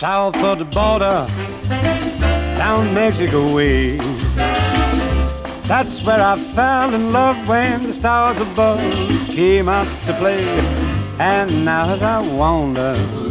south 0.00 0.36
of 0.36 0.58
the 0.58 0.64
border, 0.64 1.26
down 2.56 2.94
Mexico 2.94 3.52
way. 3.52 3.98
That's 5.68 6.02
where 6.02 6.22
I 6.22 6.42
fell 6.54 6.94
in 6.94 7.12
love 7.12 7.46
when 7.46 7.86
the 7.86 7.92
stars 7.92 8.40
above 8.40 8.80
came 9.26 9.68
out 9.68 9.84
to 10.06 10.16
play. 10.16 10.42
And 11.18 11.66
now 11.66 11.92
as 11.92 12.00
I 12.00 12.20
wander. 12.34 13.29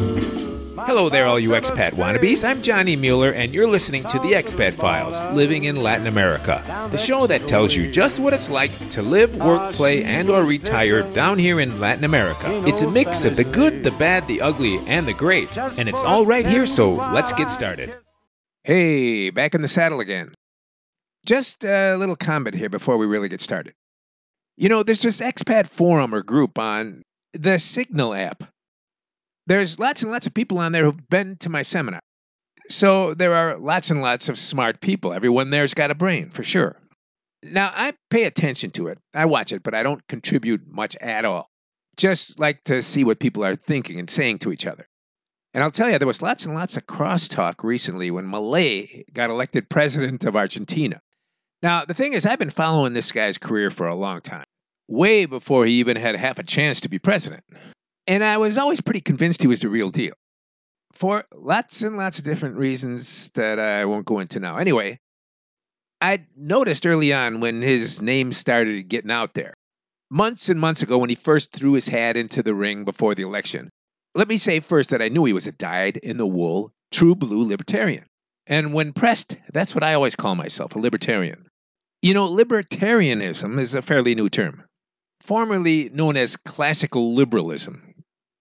Hello 0.89 1.07
there, 1.07 1.27
all 1.27 1.39
you 1.39 1.51
expat 1.51 1.93
wannabes. 1.93 2.43
I'm 2.43 2.63
Johnny 2.63 2.95
Mueller, 2.95 3.29
and 3.29 3.53
you're 3.53 3.67
listening 3.67 4.01
to 4.05 4.17
The 4.17 4.31
Expat 4.31 4.73
Files 4.73 5.21
Living 5.35 5.65
in 5.65 5.83
Latin 5.83 6.07
America, 6.07 6.63
the 6.91 6.97
show 6.97 7.27
that 7.27 7.47
tells 7.47 7.75
you 7.75 7.91
just 7.91 8.19
what 8.19 8.33
it's 8.33 8.49
like 8.49 8.89
to 8.89 9.03
live, 9.03 9.35
work, 9.35 9.75
play, 9.75 10.03
and 10.03 10.31
or 10.31 10.43
retire 10.43 11.03
down 11.13 11.37
here 11.37 11.59
in 11.59 11.79
Latin 11.79 12.05
America. 12.05 12.63
It's 12.67 12.81
a 12.81 12.89
mix 12.89 13.23
of 13.23 13.35
the 13.35 13.43
good, 13.43 13.83
the 13.83 13.91
bad, 13.91 14.25
the 14.25 14.41
ugly, 14.41 14.79
and 14.87 15.07
the 15.07 15.13
great, 15.13 15.55
and 15.55 15.87
it's 15.87 16.01
all 16.01 16.25
right 16.25 16.43
here, 16.43 16.65
so 16.65 16.95
let's 16.95 17.33
get 17.33 17.51
started. 17.51 17.95
Hey, 18.63 19.29
back 19.29 19.53
in 19.53 19.61
the 19.61 19.67
saddle 19.67 19.99
again. 19.99 20.33
Just 21.23 21.63
a 21.63 21.97
little 21.97 22.15
comment 22.15 22.55
here 22.55 22.67
before 22.67 22.97
we 22.97 23.05
really 23.05 23.29
get 23.29 23.41
started. 23.41 23.75
You 24.57 24.69
know, 24.69 24.81
there's 24.81 25.03
this 25.03 25.21
expat 25.21 25.67
forum 25.67 26.15
or 26.15 26.23
group 26.23 26.57
on 26.57 27.03
the 27.33 27.59
Signal 27.59 28.15
app. 28.15 28.45
There's 29.49 29.79
lots 29.79 30.03
and 30.03 30.11
lots 30.11 30.27
of 30.27 30.35
people 30.35 30.59
on 30.59 30.73
there 30.73 30.85
who've 30.85 31.09
been 31.09 31.35
to 31.37 31.49
my 31.49 31.63
seminar. 31.63 32.01
So 32.69 33.15
there 33.15 33.33
are 33.33 33.57
lots 33.57 33.89
and 33.89 33.99
lots 33.99 34.29
of 34.29 34.37
smart 34.37 34.79
people. 34.79 35.11
Everyone 35.11 35.49
there's 35.49 35.73
got 35.73 35.89
a 35.89 35.95
brain, 35.95 36.29
for 36.29 36.43
sure. 36.43 36.79
Now, 37.41 37.71
I 37.73 37.93
pay 38.11 38.25
attention 38.25 38.69
to 38.71 38.87
it. 38.89 38.99
I 39.11 39.25
watch 39.25 39.51
it, 39.51 39.63
but 39.63 39.73
I 39.73 39.81
don't 39.81 40.07
contribute 40.07 40.67
much 40.67 40.95
at 40.97 41.25
all. 41.25 41.49
Just 41.97 42.39
like 42.39 42.63
to 42.65 42.83
see 42.83 43.03
what 43.03 43.19
people 43.19 43.43
are 43.43 43.55
thinking 43.55 43.99
and 43.99 44.07
saying 44.07 44.37
to 44.39 44.51
each 44.51 44.67
other. 44.67 44.85
And 45.55 45.63
I'll 45.63 45.71
tell 45.71 45.89
you, 45.89 45.97
there 45.97 46.05
was 46.05 46.21
lots 46.21 46.45
and 46.45 46.53
lots 46.53 46.77
of 46.77 46.85
crosstalk 46.85 47.63
recently 47.63 48.11
when 48.11 48.27
Milei 48.27 49.11
got 49.13 49.31
elected 49.31 49.67
president 49.67 50.25
of 50.25 50.35
Argentina. 50.35 50.99
Now, 51.63 51.85
the 51.85 51.95
thing 51.95 52.13
is, 52.13 52.23
I've 52.23 52.37
been 52.37 52.51
following 52.51 52.93
this 52.93 53.11
guy's 53.11 53.39
career 53.39 53.71
for 53.71 53.87
a 53.87 53.95
long 53.95 54.21
time, 54.21 54.45
way 54.87 55.25
before 55.25 55.65
he 55.65 55.73
even 55.73 55.95
had 55.95 56.15
half 56.17 56.37
a 56.37 56.43
chance 56.43 56.79
to 56.81 56.89
be 56.89 56.99
president. 56.99 57.43
And 58.09 58.23
I 58.23 58.37
was 58.37 58.57
always 58.57 58.81
pretty 58.81 59.01
convinced 59.01 59.43
he 59.43 59.47
was 59.47 59.61
the 59.61 59.69
real 59.69 59.91
deal 59.91 60.13
for 60.91 61.25
lots 61.31 61.83
and 61.83 61.95
lots 61.95 62.17
of 62.17 62.25
different 62.25 62.55
reasons 62.55 63.29
that 63.33 63.59
I 63.59 63.85
won't 63.85 64.07
go 64.07 64.17
into 64.17 64.39
now. 64.39 64.57
Anyway, 64.57 64.97
I 66.01 66.25
noticed 66.35 66.87
early 66.87 67.13
on 67.13 67.39
when 67.39 67.61
his 67.61 68.01
name 68.01 68.33
started 68.33 68.89
getting 68.89 69.11
out 69.11 69.35
there, 69.35 69.53
months 70.09 70.49
and 70.49 70.59
months 70.59 70.81
ago 70.81 70.97
when 70.97 71.11
he 71.11 71.15
first 71.15 71.53
threw 71.53 71.73
his 71.73 71.89
hat 71.89 72.17
into 72.17 72.41
the 72.41 72.55
ring 72.55 72.83
before 72.83 73.13
the 73.13 73.21
election. 73.21 73.69
Let 74.15 74.27
me 74.27 74.37
say 74.37 74.59
first 74.59 74.89
that 74.89 75.03
I 75.03 75.09
knew 75.09 75.25
he 75.25 75.33
was 75.33 75.45
a 75.45 75.51
dyed 75.51 75.97
in 75.97 76.17
the 76.17 76.25
wool, 76.25 76.71
true 76.91 77.13
blue 77.13 77.47
libertarian. 77.47 78.07
And 78.47 78.73
when 78.73 78.91
pressed, 78.91 79.37
that's 79.53 79.75
what 79.75 79.83
I 79.83 79.93
always 79.93 80.15
call 80.15 80.33
myself 80.33 80.75
a 80.75 80.79
libertarian. 80.79 81.45
You 82.01 82.15
know, 82.15 82.27
libertarianism 82.27 83.59
is 83.59 83.75
a 83.75 83.83
fairly 83.83 84.15
new 84.15 84.29
term, 84.29 84.63
formerly 85.21 85.91
known 85.93 86.17
as 86.17 86.35
classical 86.35 87.13
liberalism, 87.13 87.88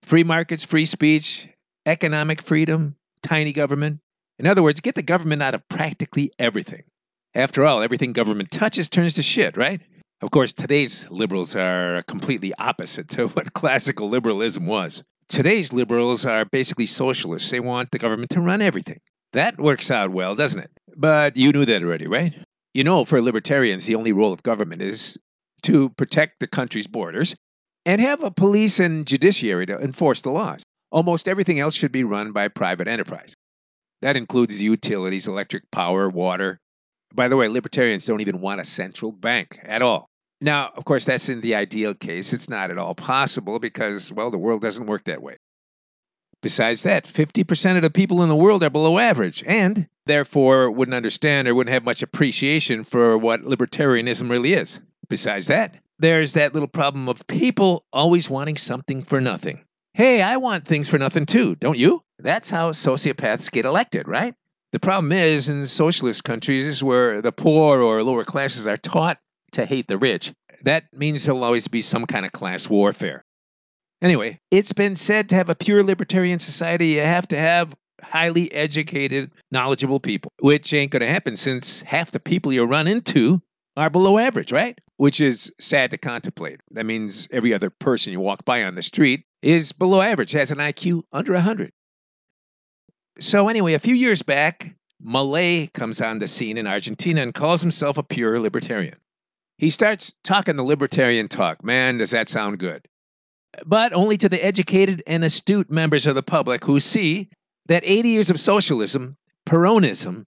Free 0.09 0.25
markets, 0.25 0.65
free 0.65 0.87
speech, 0.87 1.51
economic 1.85 2.41
freedom, 2.41 2.97
tiny 3.23 3.53
government. 3.53 4.01
In 4.39 4.47
other 4.47 4.63
words, 4.63 4.81
get 4.81 4.95
the 4.95 5.03
government 5.03 5.43
out 5.43 5.55
of 5.55 5.69
practically 5.69 6.33
everything. 6.39 6.85
After 7.35 7.63
all, 7.63 7.83
everything 7.83 8.15
government 8.15 8.51
touches 8.51 8.89
turns 8.89 9.17
to 9.17 9.23
shit, 9.23 9.55
right? 9.55 9.83
Of 10.23 10.31
course, 10.31 10.55
today's 10.55 11.07
liberals 11.11 11.55
are 11.55 12.03
completely 12.05 12.55
opposite 12.59 13.11
to 13.11 13.29
what 13.35 13.53
classical 13.53 14.09
liberalism 14.09 14.65
was. 14.65 15.05
Today's 15.29 15.75
liberals 15.75 16.25
are 16.25 16.47
basically 16.47 16.87
socialists. 16.87 17.51
They 17.51 17.61
want 17.61 17.91
the 17.91 17.99
government 17.99 18.31
to 18.31 18.41
run 18.41 18.63
everything. 18.63 19.01
That 19.35 19.59
works 19.59 19.91
out 19.91 20.11
well, 20.11 20.35
doesn't 20.35 20.61
it? 20.61 20.71
But 20.97 21.37
you 21.37 21.53
knew 21.53 21.67
that 21.67 21.83
already, 21.83 22.07
right? 22.07 22.33
You 22.73 22.83
know, 22.83 23.05
for 23.05 23.21
libertarians, 23.21 23.85
the 23.85 23.97
only 23.97 24.15
role 24.15 24.33
of 24.33 24.43
government 24.43 24.81
is 24.81 25.19
to 25.65 25.91
protect 25.91 26.41
the 26.41 26.47
country's 26.47 26.87
borders 26.87 27.37
and 27.89 28.03
have 28.03 28.23
a 28.23 28.31
police 28.31 28.79
and 28.79 29.07
judiciary 29.07 29.65
to 29.65 29.79
enforce 29.79 30.21
the 30.21 30.29
laws. 30.29 30.63
Almost 30.93 31.27
everything 31.27 31.59
else 31.59 31.75
should 31.75 31.91
be 31.91 32.05
run 32.05 32.33
by 32.33 32.49
private 32.49 32.87
enterprise. 32.87 33.35
That 34.03 34.15
includes 34.15 34.61
utilities, 34.61 35.27
electric 35.27 35.71
power, 35.71 36.07
water. 36.07 36.59
By 37.15 37.29
the 37.29 37.37
way, 37.39 37.49
libertarians 37.49 38.05
don't 38.05 38.21
even 38.21 38.43
want 38.43 38.61
a 38.61 38.65
central 38.67 39.11
bank 39.11 39.59
at 39.63 39.81
all. 39.81 40.05
Now, 40.43 40.71
of 40.77 40.85
course, 40.85 41.07
that's 41.07 41.31
in 41.31 41.41
the 41.41 41.55
ideal 41.55 41.95
case. 41.95 42.35
It's 42.35 42.51
not 42.51 42.71
at 42.71 42.77
all 42.77 42.95
possible 42.95 43.59
because, 43.59 44.13
well, 44.13 44.31
the 44.31 44.37
world 44.37 44.61
doesn't 44.61 44.85
work 44.85 45.05
that 45.05 45.23
way. 45.23 45.39
Besides 46.43 46.83
that, 46.83 47.07
50% 47.07 47.77
of 47.77 47.83
the 47.83 47.91
people 47.91 48.23
in 48.23 48.29
the 48.29 48.37
world 48.37 48.63
are 48.63 48.69
below 48.69 48.99
average 48.99 49.43
and, 49.47 49.89
therefore, 50.05 50.71
wouldn't 50.71 50.95
understand 50.95 51.49
or 51.49 51.55
wouldn't 51.55 51.73
have 51.73 51.85
much 51.87 52.03
appreciation 52.03 52.85
for 52.85 53.17
what 53.17 53.45
libertarianism 53.45 54.29
really 54.29 54.53
is. 54.53 54.79
Besides 55.09 55.47
that, 55.47 55.77
there's 55.99 56.35
that 56.35 56.55
little 56.55 56.69
problem 56.69 57.09
of 57.09 57.27
people 57.27 57.85
always 57.93 58.31
wanting 58.31 58.57
something 58.57 59.03
for 59.03 59.21
nothing. 59.21 59.65
Hey, 59.95 60.23
I 60.23 60.37
want 60.37 60.65
things 60.65 60.89
for 60.89 60.99
nothing 60.99 61.27
too, 61.27 61.57
don't 61.57 61.79
you? 61.79 62.03
That's 62.19 62.51
how 62.51 62.71
sociopaths 62.71 63.51
get 63.51 63.65
elected, 63.65 64.07
right? 64.07 64.35
The 64.73 64.81
problem 64.81 65.13
is 65.13 65.49
in 65.49 65.67
socialist 65.67 66.25
countries 66.25 66.85
where 66.85 67.23
the 67.23 67.33
poor 67.33 67.81
or 67.81 68.03
lower 68.03 68.25
classes 68.25 68.67
are 68.67 68.77
taught 68.77 69.19
to 69.53 69.65
hate 69.65 69.89
the 69.89 69.99
rich, 69.99 70.33
that 70.63 70.85
means 70.93 71.25
there'll 71.25 71.45
always 71.45 71.69
be 71.69 71.83
some 71.83 72.05
kind 72.05 72.27
of 72.27 72.33
class 72.33 72.69
warfare. 72.69 73.25
Anyway, 74.03 74.41
it's 74.51 74.73
been 74.73 74.95
said 74.95 75.29
to 75.29 75.35
have 75.35 75.49
a 75.49 75.55
pure 75.55 75.83
libertarian 75.83 76.39
society, 76.39 76.89
you 76.89 77.01
have 77.01 77.27
to 77.29 77.39
have 77.39 77.75
highly 78.03 78.53
educated, 78.53 79.31
knowledgeable 79.51 80.01
people, 80.01 80.31
which 80.41 80.73
ain't 80.73 80.93
going 80.93 81.01
to 81.01 81.09
happen 81.09 81.37
since 81.37 81.83
half 81.83 82.11
the 82.11 82.21
people 82.21 82.53
you 82.53 82.65
run 82.65 82.87
into 82.87 83.43
are 83.79 83.89
below 83.89 84.19
average, 84.19 84.51
right? 84.51 84.79
Which 84.97 85.21
is 85.21 85.53
sad 85.61 85.93
to 85.93 85.99
contemplate. 85.99 86.61
That 86.73 86.85
means 86.85 87.29
every 87.31 87.55
other 87.55 87.71
person 87.71 88.13
you 88.13 88.21
walk 88.21 88.45
by 88.45 88.65
on 88.65 88.75
the 88.75 88.83
street 88.83 89.25
is 89.41 89.71
below 89.71 90.01
average, 90.03 90.33
has 90.33 90.51
an 90.51 90.59
IQ 90.59 91.03
under 91.13 91.33
100. 91.35 91.71
So, 93.21 93.49
anyway, 93.49 93.75
a 93.75 93.79
few 93.79 93.95
years 93.95 94.23
back, 94.23 94.75
Milei 95.05 95.73
comes 95.73 96.01
on 96.01 96.19
the 96.19 96.27
scene 96.27 96.59
in 96.59 96.67
Argentina 96.67 97.23
and 97.23 97.33
calls 97.33 97.63
himself 97.63 97.97
a 97.97 98.03
pure 98.03 98.41
libertarian. 98.41 98.97
He 99.59 99.71
starts 99.71 100.13
talking 100.25 100.57
the 100.57 100.65
libertarian 100.65 101.29
talk. 101.29 101.63
Man, 101.63 101.99
does 101.99 102.11
that 102.11 102.29
sound 102.29 102.59
good. 102.59 102.89
But 103.65 103.93
only 103.93 104.17
to 104.19 104.29
the 104.29 104.45
educated 104.45 105.05
and 105.07 105.25
astute 105.25 105.71
members 105.71 106.07
of 106.07 106.17
the 106.17 106.23
public 106.23 106.65
who 106.65 106.81
see 106.81 107.29
that 107.67 107.83
80 107.85 108.09
years 108.09 108.31
of 108.31 108.41
socialism, 108.41 109.17
Peronism, 109.47 110.27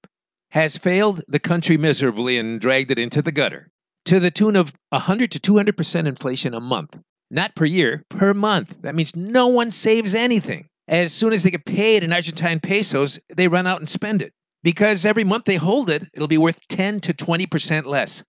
has 0.52 0.78
failed 0.78 1.22
the 1.28 1.40
country 1.40 1.78
miserably 1.78 2.38
and 2.38 2.60
dragged 2.60 2.92
it 2.92 3.00
into 3.00 3.22
the 3.22 3.32
gutter 3.32 3.72
to 4.06 4.20
the 4.20 4.32
tune 4.32 4.56
of 4.56 4.74
100 4.90 5.32
to 5.32 5.40
200% 5.40 6.08
inflation 6.08 6.54
a 6.54 6.60
month. 6.60 7.00
Not 7.30 7.56
per 7.56 7.66
year, 7.66 8.04
per 8.10 8.34
month. 8.34 8.82
That 8.82 8.96
means 8.96 9.16
no 9.16 9.48
one 9.48 9.72
saves 9.72 10.14
anything. 10.14 10.68
As 10.88 11.14
soon 11.14 11.32
as 11.32 11.44
they 11.44 11.52
get 11.52 11.66
paid 11.66 12.04
in 12.04 12.12
Argentine 12.12 12.60
pesos, 12.60 13.20
they 13.34 13.48
run 13.48 13.68
out 13.68 13.80
and 13.80 13.88
spend 13.88 14.22
it. 14.22 14.34
Because 14.64 15.06
every 15.06 15.24
month 15.24 15.46
they 15.46 15.56
hold 15.56 15.90
it, 15.90 16.04
it'll 16.14 16.28
be 16.28 16.38
worth 16.38 16.68
10 16.68 17.00
to 17.02 17.14
20% 17.14 17.86
less. 17.86 18.24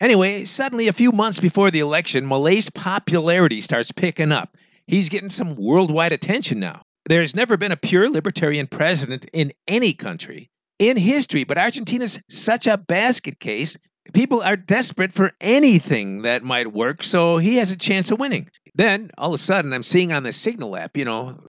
Anyway, 0.00 0.44
suddenly, 0.44 0.88
a 0.88 0.92
few 0.92 1.12
months 1.12 1.38
before 1.38 1.70
the 1.70 1.80
election, 1.80 2.26
Milei's 2.26 2.70
popularity 2.70 3.60
starts 3.60 3.92
picking 3.92 4.32
up. 4.32 4.56
He's 4.86 5.08
getting 5.08 5.28
some 5.28 5.54
worldwide 5.54 6.12
attention 6.12 6.58
now. 6.58 6.82
There's 7.04 7.36
never 7.36 7.56
been 7.56 7.70
a 7.70 7.76
pure 7.76 8.08
libertarian 8.08 8.66
president 8.66 9.26
in 9.32 9.52
any 9.68 9.92
country 9.92 10.50
in 10.88 10.96
history, 10.96 11.44
but 11.44 11.58
Argentina's 11.58 12.20
such 12.28 12.66
a 12.66 12.76
basket 12.76 13.38
case. 13.38 13.78
People 14.12 14.42
are 14.42 14.56
desperate 14.56 15.12
for 15.12 15.30
anything 15.40 16.22
that 16.22 16.42
might 16.42 16.72
work, 16.72 17.04
so 17.04 17.36
he 17.36 17.56
has 17.56 17.70
a 17.70 17.76
chance 17.76 18.10
of 18.10 18.18
winning. 18.18 18.48
Then, 18.74 19.10
all 19.16 19.30
of 19.30 19.34
a 19.34 19.38
sudden, 19.38 19.72
I'm 19.72 19.84
seeing 19.84 20.12
on 20.12 20.24
the 20.24 20.32
Signal 20.32 20.76
app, 20.76 20.96
you 20.96 21.04
know, 21.04 21.46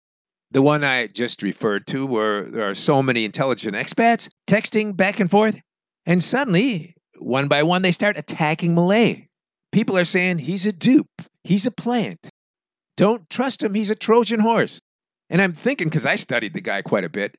the 0.51 0.63
one 0.63 0.83
I 0.83 1.07
just 1.07 1.43
referred 1.43 1.87
to, 1.89 2.05
where 2.06 2.44
there 2.44 2.69
are 2.69 2.75
so 2.75 3.03
many 3.03 3.25
intelligent 3.25 3.77
expats 3.77 4.29
texting 4.49 4.97
back 4.97 5.21
and 5.21 5.31
forth. 5.31 5.61
And 6.06 6.23
suddenly, 6.23 6.94
one 7.21 7.47
by 7.47 7.62
one, 7.62 7.83
they 7.83 7.93
start 7.93 8.19
attacking 8.19 8.75
Milei. 8.75 9.29
People 9.71 9.97
are 9.97 10.05
saying 10.05 10.38
he's 10.38 10.67
a 10.67 10.73
dupe, 10.73 11.23
he's 11.44 11.67
a 11.67 11.71
plant. 11.71 12.31
Don't 12.97 13.31
trust 13.31 13.62
him, 13.62 13.75
he's 13.75 13.91
a 13.91 13.94
Trojan 13.94 14.41
horse. 14.41 14.81
And 15.29 15.41
I'm 15.41 15.53
thinking, 15.53 15.88
because 15.88 16.06
I 16.06 16.17
studied 16.17 16.55
the 16.55 16.61
guy 16.61 16.83
quite 16.83 17.05
a 17.05 17.09
bit, 17.09 17.37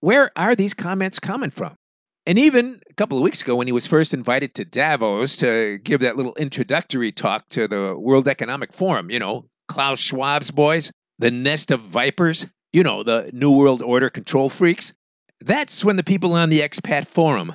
where 0.00 0.30
are 0.36 0.54
these 0.54 0.74
comments 0.74 1.18
coming 1.18 1.50
from? 1.50 1.74
And 2.26 2.38
even 2.38 2.80
a 2.90 2.94
couple 2.94 3.16
of 3.16 3.22
weeks 3.22 3.42
ago, 3.42 3.54
when 3.54 3.68
he 3.68 3.72
was 3.72 3.86
first 3.86 4.12
invited 4.12 4.54
to 4.54 4.64
Davos 4.64 5.36
to 5.36 5.78
give 5.78 6.00
that 6.00 6.16
little 6.16 6.34
introductory 6.34 7.12
talk 7.12 7.48
to 7.50 7.68
the 7.68 7.94
World 7.96 8.26
Economic 8.26 8.72
Forum, 8.72 9.10
you 9.10 9.20
know, 9.20 9.46
Klaus 9.68 10.00
Schwab's 10.00 10.50
boys, 10.50 10.90
the 11.18 11.30
nest 11.30 11.70
of 11.70 11.80
vipers, 11.80 12.46
you 12.72 12.82
know, 12.82 13.02
the 13.02 13.30
New 13.32 13.56
World 13.56 13.80
Order 13.80 14.10
control 14.10 14.48
freaks, 14.48 14.92
that's 15.40 15.84
when 15.84 15.96
the 15.96 16.04
people 16.04 16.32
on 16.32 16.50
the 16.50 16.60
expat 16.60 17.06
forum 17.06 17.54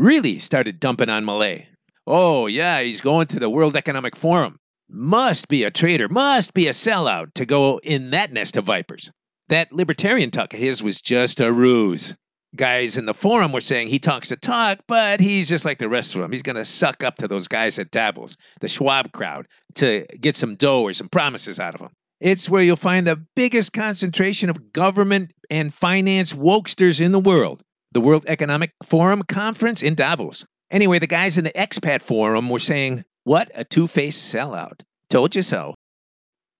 really 0.00 0.38
started 0.38 0.80
dumping 0.80 1.08
on 1.08 1.24
Milei. 1.24 1.66
Oh, 2.06 2.46
yeah, 2.46 2.80
he's 2.80 3.00
going 3.00 3.26
to 3.28 3.38
the 3.38 3.50
World 3.50 3.76
Economic 3.76 4.16
Forum. 4.16 4.56
Must 4.88 5.46
be 5.48 5.62
a 5.64 5.70
traitor, 5.70 6.08
must 6.08 6.54
be 6.54 6.66
a 6.66 6.72
sellout 6.72 7.34
to 7.34 7.44
go 7.44 7.78
in 7.82 8.10
that 8.10 8.32
nest 8.32 8.56
of 8.56 8.64
vipers. 8.64 9.10
That 9.48 9.72
libertarian 9.72 10.30
talk 10.30 10.54
of 10.54 10.60
his 10.60 10.82
was 10.82 11.00
just 11.00 11.40
a 11.40 11.52
ruse. 11.52 12.14
Guys 12.56 12.96
in 12.96 13.04
the 13.04 13.14
forum 13.14 13.52
were 13.52 13.60
saying 13.60 13.88
he 13.88 13.98
talks 13.98 14.30
a 14.30 14.36
talk, 14.36 14.80
but 14.88 15.20
he's 15.20 15.48
just 15.48 15.64
like 15.64 15.78
the 15.78 15.88
rest 15.88 16.14
of 16.14 16.22
them. 16.22 16.32
He's 16.32 16.42
going 16.42 16.56
to 16.56 16.64
suck 16.64 17.04
up 17.04 17.16
to 17.16 17.28
those 17.28 17.46
guys 17.46 17.78
at 17.78 17.90
Davos, 17.90 18.36
the 18.60 18.68
Schwab 18.68 19.12
crowd, 19.12 19.46
to 19.74 20.06
get 20.20 20.34
some 20.34 20.54
dough 20.54 20.82
or 20.82 20.92
some 20.94 21.08
promises 21.08 21.60
out 21.60 21.74
of 21.74 21.80
them. 21.80 21.90
It's 22.20 22.48
where 22.48 22.62
you'll 22.62 22.76
find 22.76 23.06
the 23.06 23.22
biggest 23.36 23.72
concentration 23.72 24.50
of 24.50 24.72
government 24.72 25.32
and 25.50 25.72
finance 25.72 26.32
wokesters 26.32 27.00
in 27.00 27.12
the 27.12 27.20
world. 27.20 27.62
The 27.92 28.00
World 28.00 28.24
Economic 28.26 28.72
Forum 28.82 29.22
conference 29.22 29.82
in 29.82 29.94
Davos. 29.94 30.44
Anyway, 30.70 30.98
the 30.98 31.06
guys 31.06 31.38
in 31.38 31.44
the 31.44 31.52
expat 31.52 32.02
forum 32.02 32.50
were 32.50 32.58
saying, 32.58 33.04
What 33.24 33.50
a 33.54 33.64
two 33.64 33.86
faced 33.86 34.34
sellout. 34.34 34.80
Told 35.08 35.36
you 35.36 35.42
so. 35.42 35.74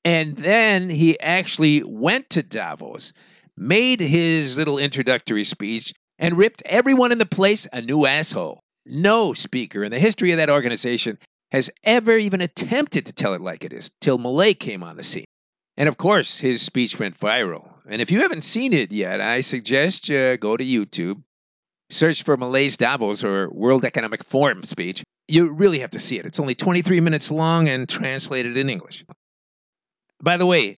And 0.08 0.36
then 0.36 0.88
he 0.88 1.20
actually 1.20 1.82
went 1.82 2.30
to 2.30 2.42
Davos, 2.42 3.12
made 3.58 4.00
his 4.00 4.56
little 4.56 4.78
introductory 4.78 5.44
speech, 5.44 5.92
and 6.18 6.38
ripped 6.38 6.62
everyone 6.64 7.12
in 7.12 7.18
the 7.18 7.26
place 7.26 7.68
a 7.74 7.82
new 7.82 8.06
asshole. 8.06 8.58
No 8.86 9.34
speaker 9.34 9.84
in 9.84 9.90
the 9.90 9.98
history 9.98 10.30
of 10.30 10.38
that 10.38 10.48
organization 10.48 11.18
has 11.52 11.70
ever 11.84 12.16
even 12.16 12.40
attempted 12.40 13.04
to 13.04 13.12
tell 13.12 13.34
it 13.34 13.42
like 13.42 13.62
it 13.62 13.72
is 13.74 13.90
till 14.00 14.16
Milei 14.18 14.58
came 14.58 14.82
on 14.82 14.96
the 14.96 15.02
scene. 15.02 15.26
And 15.76 15.90
of 15.90 15.98
course, 15.98 16.38
his 16.38 16.62
speech 16.62 16.98
went 16.98 17.14
viral. 17.14 17.74
And 17.86 18.00
if 18.00 18.10
you 18.10 18.20
haven't 18.20 18.44
seen 18.44 18.72
it 18.72 18.90
yet, 18.90 19.20
I 19.20 19.42
suggest 19.42 20.08
you 20.08 20.38
go 20.38 20.56
to 20.56 20.64
YouTube, 20.64 21.22
search 21.90 22.22
for 22.22 22.38
Milei's 22.38 22.78
Davos 22.78 23.22
or 23.22 23.50
World 23.50 23.84
Economic 23.84 24.24
Forum 24.24 24.62
speech. 24.62 25.04
You 25.28 25.52
really 25.52 25.80
have 25.80 25.90
to 25.90 25.98
see 25.98 26.18
it. 26.18 26.24
It's 26.24 26.40
only 26.40 26.54
23 26.54 26.98
minutes 27.00 27.30
long 27.30 27.68
and 27.68 27.86
translated 27.86 28.56
in 28.56 28.70
English. 28.70 29.04
By 30.22 30.36
the 30.36 30.46
way, 30.46 30.76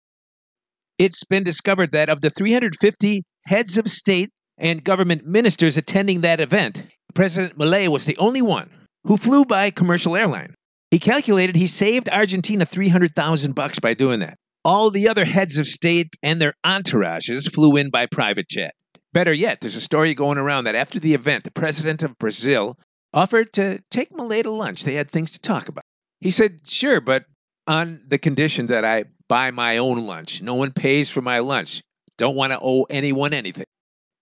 it's 0.97 1.23
been 1.23 1.43
discovered 1.43 1.91
that 1.93 2.09
of 2.09 2.21
the 2.21 2.29
350 2.29 3.23
heads 3.45 3.77
of 3.77 3.87
state 3.89 4.29
and 4.57 4.83
government 4.83 5.25
ministers 5.25 5.77
attending 5.77 6.21
that 6.21 6.39
event, 6.39 6.85
President 7.13 7.57
Milei 7.57 7.87
was 7.87 8.05
the 8.05 8.17
only 8.17 8.41
one 8.41 8.69
who 9.05 9.17
flew 9.17 9.45
by 9.45 9.71
commercial 9.71 10.15
airline. 10.15 10.53
He 10.91 10.99
calculated 10.99 11.55
he 11.55 11.67
saved 11.67 12.09
Argentina 12.09 12.65
300,000 12.65 13.53
bucks 13.53 13.79
by 13.79 13.93
doing 13.93 14.19
that. 14.19 14.35
All 14.65 14.89
the 14.89 15.07
other 15.07 15.25
heads 15.25 15.57
of 15.57 15.67
state 15.67 16.15
and 16.21 16.41
their 16.41 16.53
entourages 16.65 17.51
flew 17.51 17.77
in 17.77 17.89
by 17.89 18.05
private 18.07 18.49
jet. 18.49 18.73
Better 19.13 19.33
yet, 19.33 19.61
there's 19.61 19.77
a 19.77 19.81
story 19.81 20.13
going 20.13 20.37
around 20.37 20.65
that 20.65 20.75
after 20.75 20.99
the 20.99 21.13
event, 21.13 21.43
the 21.43 21.51
president 21.51 22.03
of 22.03 22.17
Brazil 22.17 22.77
offered 23.13 23.53
to 23.53 23.81
take 23.89 24.11
Milei 24.11 24.43
to 24.43 24.51
lunch. 24.51 24.83
They 24.83 24.95
had 24.95 25.09
things 25.09 25.31
to 25.31 25.39
talk 25.39 25.69
about. 25.69 25.83
He 26.19 26.29
said, 26.29 26.67
sure, 26.67 26.99
but 26.99 27.25
on 27.65 28.01
the 28.07 28.17
condition 28.17 28.67
that 28.67 28.83
I 28.83 29.05
buy 29.29 29.51
my 29.51 29.77
own 29.77 30.05
lunch. 30.05 30.41
No 30.41 30.55
one 30.55 30.71
pays 30.71 31.09
for 31.09 31.21
my 31.21 31.39
lunch. 31.39 31.81
Don't 32.17 32.35
want 32.35 32.51
to 32.51 32.59
owe 32.61 32.83
anyone 32.89 33.31
anything. 33.31 33.65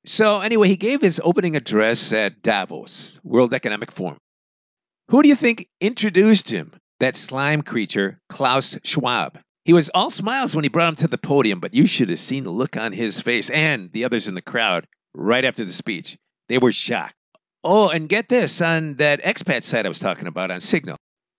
So, 0.06 0.42
anyway, 0.42 0.68
he 0.68 0.78
gave 0.78 1.02
his 1.02 1.20
opening 1.24 1.56
address 1.56 2.14
at 2.14 2.44
Davos, 2.44 3.20
World 3.24 3.54
Economic 3.54 3.92
Forum. 3.92 4.18
Who 5.10 5.24
do 5.24 5.30
you 5.30 5.36
think 5.36 5.68
introduced 5.82 6.52
him? 6.52 6.74
That 7.00 7.16
slime 7.16 7.62
creature, 7.62 8.18
Klaus 8.30 8.78
Schwab. 8.84 9.40
He 9.66 9.74
was 9.74 9.90
all 9.90 10.10
smiles 10.10 10.56
when 10.56 10.64
he 10.64 10.70
brought 10.70 10.90
him 10.90 10.96
to 10.98 11.08
the 11.08 11.18
podium, 11.18 11.60
but 11.60 11.74
you 11.74 11.86
should 11.86 12.10
have 12.10 12.20
seen 12.20 12.44
the 12.44 12.52
look 12.52 12.78
on 12.78 12.94
his 12.94 13.20
face 13.20 13.50
and 13.50 13.92
the 13.92 14.06
others 14.06 14.28
in 14.28 14.36
the 14.36 14.42
crowd 14.42 14.86
right 15.14 15.44
after 15.44 15.66
the 15.66 15.72
speech. 15.72 16.18
They 16.48 16.58
were 16.58 16.72
shocked. 16.72 17.16
Oh, 17.64 17.90
and 17.90 18.08
get 18.08 18.30
this 18.30 18.62
on 18.62 18.96
that 18.96 19.22
expat 19.24 19.64
site 19.64 19.86
I 19.86 19.90
was 19.90 20.00
talking 20.00 20.28
about 20.28 20.52
on 20.52 20.62
Signal. 20.62 20.96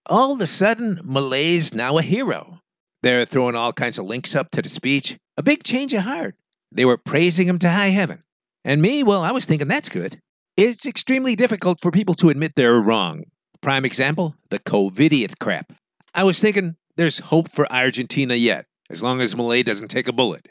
All 0.06 0.32
of 0.32 0.40
a 0.40 0.46
sudden, 0.46 0.96
Milei's 0.96 1.74
now 1.74 1.96
a 1.96 2.02
hero. 2.02 2.60
They're 3.02 3.24
throwing 3.24 3.54
all 3.54 3.72
kinds 3.72 3.98
of 3.98 4.06
links 4.06 4.34
up 4.34 4.50
to 4.50 4.62
the 4.62 4.68
speech. 4.68 5.16
A 5.36 5.42
big 5.42 5.62
change 5.62 5.94
of 5.94 6.02
heart. 6.02 6.34
They 6.72 6.84
were 6.84 6.96
praising 6.96 7.48
him 7.48 7.58
to 7.60 7.70
high 7.70 7.88
heaven. 7.88 8.24
And 8.64 8.82
me, 8.82 9.02
well, 9.02 9.22
I 9.22 9.30
was 9.30 9.46
thinking 9.46 9.68
that's 9.68 9.88
good. 9.88 10.20
It's 10.56 10.86
extremely 10.86 11.36
difficult 11.36 11.80
for 11.80 11.92
people 11.92 12.14
to 12.16 12.28
admit 12.28 12.54
they're 12.56 12.80
wrong. 12.80 13.24
Prime 13.60 13.84
example, 13.84 14.34
the 14.50 14.58
COVIDiot 14.58 15.38
crap. 15.38 15.72
I 16.14 16.24
was 16.24 16.40
thinking 16.40 16.76
there's 16.96 17.18
hope 17.18 17.48
for 17.48 17.72
Argentina 17.72 18.34
yet, 18.34 18.66
as 18.90 19.02
long 19.02 19.20
as 19.20 19.34
Milei 19.34 19.64
doesn't 19.64 19.88
take 19.88 20.08
a 20.08 20.12
bullet. 20.12 20.48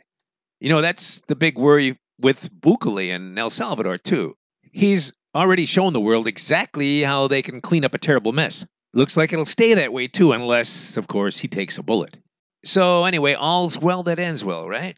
You 0.62 0.70
know, 0.70 0.82
that's 0.82 1.22
the 1.28 1.36
big 1.36 1.58
worry 1.58 1.98
with 2.22 2.50
Bukele 2.62 3.14
and 3.14 3.38
El 3.38 3.50
Salvador, 3.50 3.98
too. 3.98 4.36
He's 4.72 5.14
already 5.36 5.66
shown 5.66 5.94
the 5.94 6.02
world 6.02 6.28
exactly 6.28 7.02
how 7.02 7.28
they 7.28 7.42
can 7.42 7.62
clean 7.62 7.84
up 7.84 7.94
a 7.94 8.00
terrible 8.00 8.32
mess. 8.32 8.66
Looks 8.94 9.18
like 9.18 9.34
it'll 9.34 9.46
stay 9.46 9.74
that 9.74 9.94
way, 9.94 10.08
too, 10.08 10.32
unless, 10.32 10.96
of 10.96 11.08
course, 11.08 11.40
he 11.40 11.48
takes 11.48 11.78
a 11.78 11.84
bullet. 11.84 12.18
So, 12.64 13.06
anyway, 13.06 13.34
all's 13.34 13.80
well 13.80 14.04
that 14.04 14.20
ends 14.20 14.44
well, 14.44 14.68
right? 14.68 14.98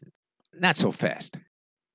Not 0.54 0.76
so 0.76 0.92
fast. 0.92 1.36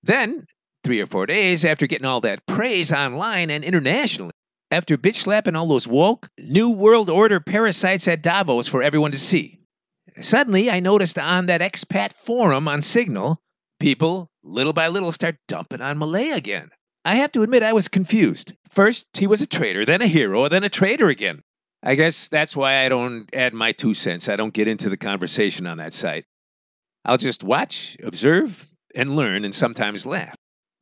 Then, 0.04 0.46
three 0.84 1.02
or 1.02 1.08
four 1.08 1.26
days 1.26 1.66
after 1.66 1.88
getting 1.88 2.06
all 2.06 2.22
that 2.22 2.46
praise 2.46 2.94
online 2.94 3.50
and 3.50 3.64
internationally, 3.64 4.32
after 4.72 4.98
bitch 4.98 5.16
slapping 5.16 5.56
all 5.56 5.68
those 5.68 5.88
woke, 5.88 6.30
New 6.38 6.70
World 6.70 7.10
Order 7.10 7.40
parasites 7.40 8.08
at 8.08 8.22
Davos 8.22 8.68
for 8.68 8.84
everyone 8.84 9.12
to 9.12 9.18
see, 9.18 9.60
suddenly 10.22 10.70
I 10.70 10.80
noticed 10.80 11.18
on 11.18 11.46
that 11.48 11.62
expat 11.62 12.14
forum 12.14 12.68
on 12.68 12.82
Signal, 12.82 13.42
people, 13.80 14.30
little 14.44 14.74
by 14.74 14.88
little, 14.88 15.12
start 15.12 15.38
dumping 15.48 15.82
on 15.82 16.00
Milei 16.00 16.36
again. 16.36 16.70
I 17.04 17.16
have 17.16 17.32
to 17.34 17.44
admit, 17.44 17.62
I 17.62 17.74
was 17.74 17.88
confused. 17.88 18.54
First, 18.68 19.08
he 19.14 19.28
was 19.28 19.42
a 19.42 19.48
traitor, 19.48 19.86
then 19.86 20.02
a 20.02 20.08
hero, 20.08 20.48
then 20.48 20.64
a 20.64 20.70
traitor 20.70 21.10
again. 21.10 21.44
I 21.86 21.94
guess 21.94 22.30
that's 22.30 22.58
why 22.58 22.84
I 22.84 22.90
don't 22.90 23.30
add 23.32 23.54
my 23.54 23.72
two 23.72 23.94
cents. 23.94 24.28
I 24.28 24.36
don't 24.36 24.54
get 24.54 24.68
into 24.68 24.90
the 24.90 24.98
conversation 24.98 25.68
on 25.68 25.78
that 25.78 25.94
site. 25.94 26.26
I'll 27.06 27.18
just 27.18 27.44
watch, 27.44 27.96
observe, 28.04 28.74
and 28.96 29.16
learn, 29.16 29.46
and 29.46 29.54
sometimes 29.54 30.06
laugh. 30.08 30.36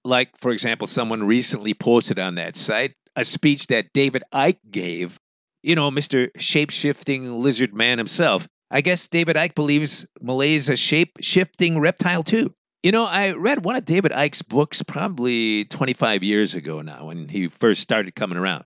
Like, 0.05 0.37
for 0.37 0.51
example, 0.51 0.87
someone 0.87 1.23
recently 1.23 1.73
posted 1.73 2.19
on 2.19 2.35
that 2.35 2.55
site 2.55 2.93
a 3.15 3.25
speech 3.25 3.67
that 3.67 3.91
David 3.93 4.23
Icke 4.33 4.59
gave. 4.71 5.19
You 5.61 5.75
know, 5.75 5.91
Mr. 5.91 6.29
Shape 6.39 6.71
Shifting 6.71 7.41
Lizard 7.41 7.73
Man 7.73 7.97
himself. 7.97 8.47
I 8.71 8.81
guess 8.81 9.07
David 9.07 9.35
Icke 9.35 9.55
believes 9.55 10.05
Milei's 10.21 10.69
a 10.69 10.75
shape 10.75 11.17
shifting 11.21 11.79
reptile 11.79 12.23
too. 12.23 12.53
You 12.81 12.91
know, 12.91 13.05
I 13.05 13.33
read 13.33 13.63
one 13.63 13.75
of 13.75 13.85
David 13.85 14.11
Icke's 14.11 14.41
books 14.41 14.81
probably 14.83 15.65
25 15.65 16.23
years 16.23 16.55
ago 16.55 16.81
now 16.81 17.05
when 17.05 17.29
he 17.29 17.47
first 17.47 17.81
started 17.81 18.15
coming 18.15 18.37
around. 18.37 18.65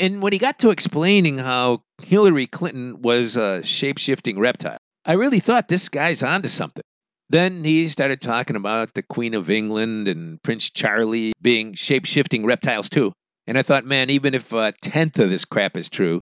And 0.00 0.22
when 0.22 0.32
he 0.32 0.38
got 0.38 0.58
to 0.60 0.70
explaining 0.70 1.36
how 1.36 1.82
Hillary 2.02 2.46
Clinton 2.46 3.02
was 3.02 3.36
a 3.36 3.62
shape 3.62 3.98
shifting 3.98 4.38
reptile, 4.38 4.78
I 5.04 5.12
really 5.12 5.40
thought 5.40 5.68
this 5.68 5.90
guy's 5.90 6.22
onto 6.22 6.48
something. 6.48 6.82
Then 7.28 7.64
he 7.64 7.86
started 7.86 8.18
talking 8.18 8.56
about 8.56 8.94
the 8.94 9.02
Queen 9.02 9.34
of 9.34 9.50
England 9.50 10.08
and 10.08 10.42
Prince 10.42 10.70
Charlie 10.70 11.34
being 11.42 11.74
shape 11.74 12.06
shifting 12.06 12.46
reptiles 12.46 12.88
too. 12.88 13.12
And 13.46 13.58
I 13.58 13.62
thought, 13.62 13.84
man, 13.84 14.08
even 14.08 14.32
if 14.32 14.54
a 14.54 14.72
tenth 14.80 15.18
of 15.18 15.28
this 15.28 15.44
crap 15.44 15.76
is 15.76 15.90
true, 15.90 16.20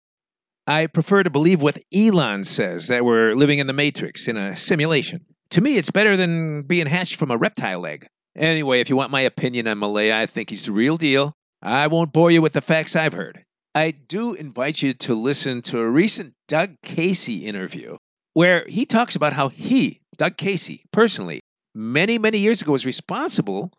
I 0.66 0.88
prefer 0.88 1.24
to 1.24 1.30
believe 1.30 1.62
what 1.62 1.78
Elon 1.94 2.46
says 2.46 2.88
that 2.88 3.04
we're 3.04 3.34
living 3.34 3.60
in 3.60 3.68
the 3.68 3.74
Matrix 3.74 4.30
in 4.30 4.38
a 4.38 4.56
simulation. 4.56 5.26
To 5.50 5.60
me, 5.60 5.78
it's 5.78 5.92
better 5.92 6.16
than 6.16 6.62
being 6.62 6.88
hatched 6.88 7.18
from 7.18 7.30
a 7.30 7.38
reptile 7.38 7.86
egg. 7.86 8.08
Anyway, 8.38 8.80
if 8.80 8.90
you 8.90 8.96
want 8.96 9.12
my 9.12 9.22
opinion 9.22 9.68
on 9.68 9.80
Milei, 9.80 10.14
I 10.14 10.28
think 10.28 10.50
he's 10.50 10.66
the 10.66 10.72
real 10.72 10.96
deal. 10.96 11.34
I 11.62 11.88
won't 11.88 12.14
bore 12.14 12.32
you 12.32 12.42
with 12.42 12.54
the 12.54 12.62
facts 12.62 12.96
I've 12.96 13.14
heard. 13.14 13.44
I 13.76 13.92
do 13.92 14.34
invite 14.34 14.82
you 14.82 14.94
to 14.94 15.14
listen 15.14 15.62
to 15.64 15.80
a 15.80 15.90
recent 15.90 16.34
Doug 16.48 16.78
Casey 16.82 17.46
interview 17.46 17.98
where 18.34 18.64
he 18.70 18.86
talks 18.86 19.18
about 19.18 19.34
how 19.34 19.50
he, 19.50 20.00
Doug 20.16 20.38
Casey, 20.38 20.86
personally, 20.94 21.42
many, 21.76 22.18
many 22.18 22.38
years 22.38 22.62
ago 22.62 22.72
was 22.72 22.86
responsible 22.86 23.74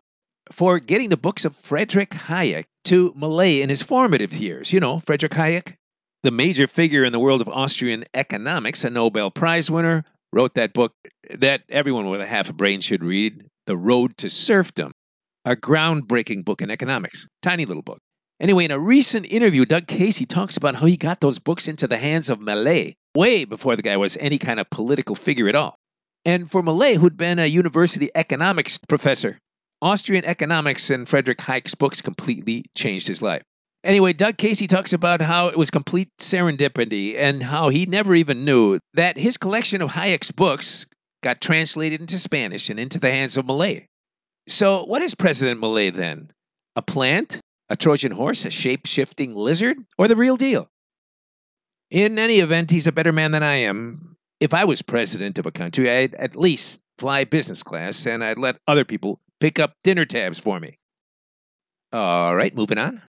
for 0.51 0.77
getting 0.77 1.09
the 1.09 1.17
books 1.17 1.45
of 1.45 1.55
Frederick 1.55 2.11
Hayek 2.11 2.65
to 2.83 3.11
Milei 3.13 3.59
in 3.59 3.69
his 3.69 3.81
formative 3.81 4.35
years. 4.35 4.71
You 4.71 4.79
know, 4.79 4.99
Frederick 4.99 5.31
Hayek, 5.31 5.73
the 6.21 6.29
major 6.29 6.67
figure 6.67 7.03
in 7.03 7.11
the 7.11 7.19
world 7.19 7.41
of 7.41 7.49
Austrian 7.49 8.05
economics, 8.13 8.83
a 8.83 8.91
Nobel 8.91 9.31
Prize 9.31 9.71
winner, 9.71 10.03
wrote 10.31 10.53
that 10.53 10.73
book 10.73 10.93
that 11.33 11.63
everyone 11.69 12.07
with 12.07 12.21
a 12.21 12.27
half 12.27 12.51
a 12.51 12.53
brain 12.53 12.81
should 12.81 13.03
read, 13.03 13.47
The 13.65 13.75
Road 13.75 14.15
to 14.17 14.29
Serfdom, 14.29 14.91
a 15.43 15.55
groundbreaking 15.55 16.45
book 16.45 16.61
in 16.61 16.69
economics. 16.69 17.25
Tiny 17.41 17.65
little 17.65 17.81
book. 17.81 17.97
Anyway, 18.39 18.65
in 18.65 18.71
a 18.71 18.79
recent 18.79 19.25
interview, 19.31 19.65
Doug 19.65 19.87
Casey 19.87 20.25
talks 20.25 20.55
about 20.55 20.75
how 20.75 20.85
he 20.85 20.95
got 20.95 21.21
those 21.21 21.39
books 21.39 21.67
into 21.67 21.87
the 21.87 21.97
hands 21.97 22.29
of 22.29 22.39
Milei 22.39 22.93
way 23.15 23.45
before 23.45 23.75
the 23.75 23.81
guy 23.81 23.97
was 23.97 24.15
any 24.19 24.37
kind 24.37 24.59
of 24.59 24.69
political 24.69 25.15
figure 25.15 25.47
at 25.47 25.55
all. 25.55 25.75
And 26.23 26.49
for 26.51 26.61
Milei, 26.61 26.97
who'd 26.97 27.17
been 27.17 27.39
a 27.39 27.47
university 27.47 28.09
economics 28.13 28.77
professor, 28.77 29.39
Austrian 29.81 30.25
economics 30.25 30.89
and 30.89 31.07
Frederick 31.07 31.39
Hayek's 31.39 31.73
books 31.73 32.01
completely 32.01 32.65
changed 32.75 33.07
his 33.07 33.21
life. 33.21 33.41
Anyway, 33.83 34.13
Doug 34.13 34.37
Casey 34.37 34.67
talks 34.67 34.91
about 34.91 35.21
how 35.21 35.47
it 35.47 35.57
was 35.57 35.71
complete 35.71 36.09
serendipity 36.19 37.15
and 37.17 37.43
how 37.43 37.69
he 37.69 37.85
never 37.85 38.13
even 38.13 38.43
knew 38.43 38.79
that 38.93 39.17
his 39.17 39.37
collection 39.37 39.81
of 39.81 39.91
Hayek's 39.91 40.31
books 40.31 40.85
got 41.23 41.41
translated 41.41 42.01
into 42.01 42.19
Spanish 42.19 42.69
and 42.69 42.79
into 42.79 42.99
the 42.99 43.11
hands 43.11 43.37
of 43.37 43.45
Milei. 43.45 43.85
So, 44.47 44.83
what 44.83 45.01
is 45.01 45.15
President 45.15 45.61
Milei 45.61 45.93
then? 45.93 46.31
A 46.75 46.81
plant? 46.81 47.39
A 47.69 47.75
Trojan 47.75 48.13
horse, 48.13 48.45
a 48.45 48.49
shape 48.49 48.85
shifting 48.85 49.35
lizard, 49.35 49.77
or 49.97 50.07
the 50.07 50.15
real 50.15 50.37
deal? 50.37 50.69
In 51.89 52.17
any 52.17 52.39
event, 52.39 52.71
he's 52.71 52.87
a 52.87 52.91
better 52.91 53.11
man 53.11 53.31
than 53.31 53.43
I 53.43 53.55
am. 53.55 54.17
If 54.39 54.53
I 54.53 54.65
was 54.65 54.81
president 54.81 55.37
of 55.37 55.45
a 55.45 55.51
country, 55.51 55.89
I'd 55.89 56.15
at 56.15 56.35
least 56.35 56.81
fly 56.97 57.23
business 57.23 57.63
class, 57.63 58.05
and 58.05 58.23
I'd 58.23 58.37
let 58.37 58.59
other 58.67 58.85
people 58.85 59.19
pick 59.39 59.59
up 59.59 59.73
dinner 59.83 60.05
tabs 60.05 60.39
for 60.39 60.59
me. 60.59 60.77
All 61.91 62.35
right, 62.35 62.55
moving 62.55 62.77
on. 62.77 63.01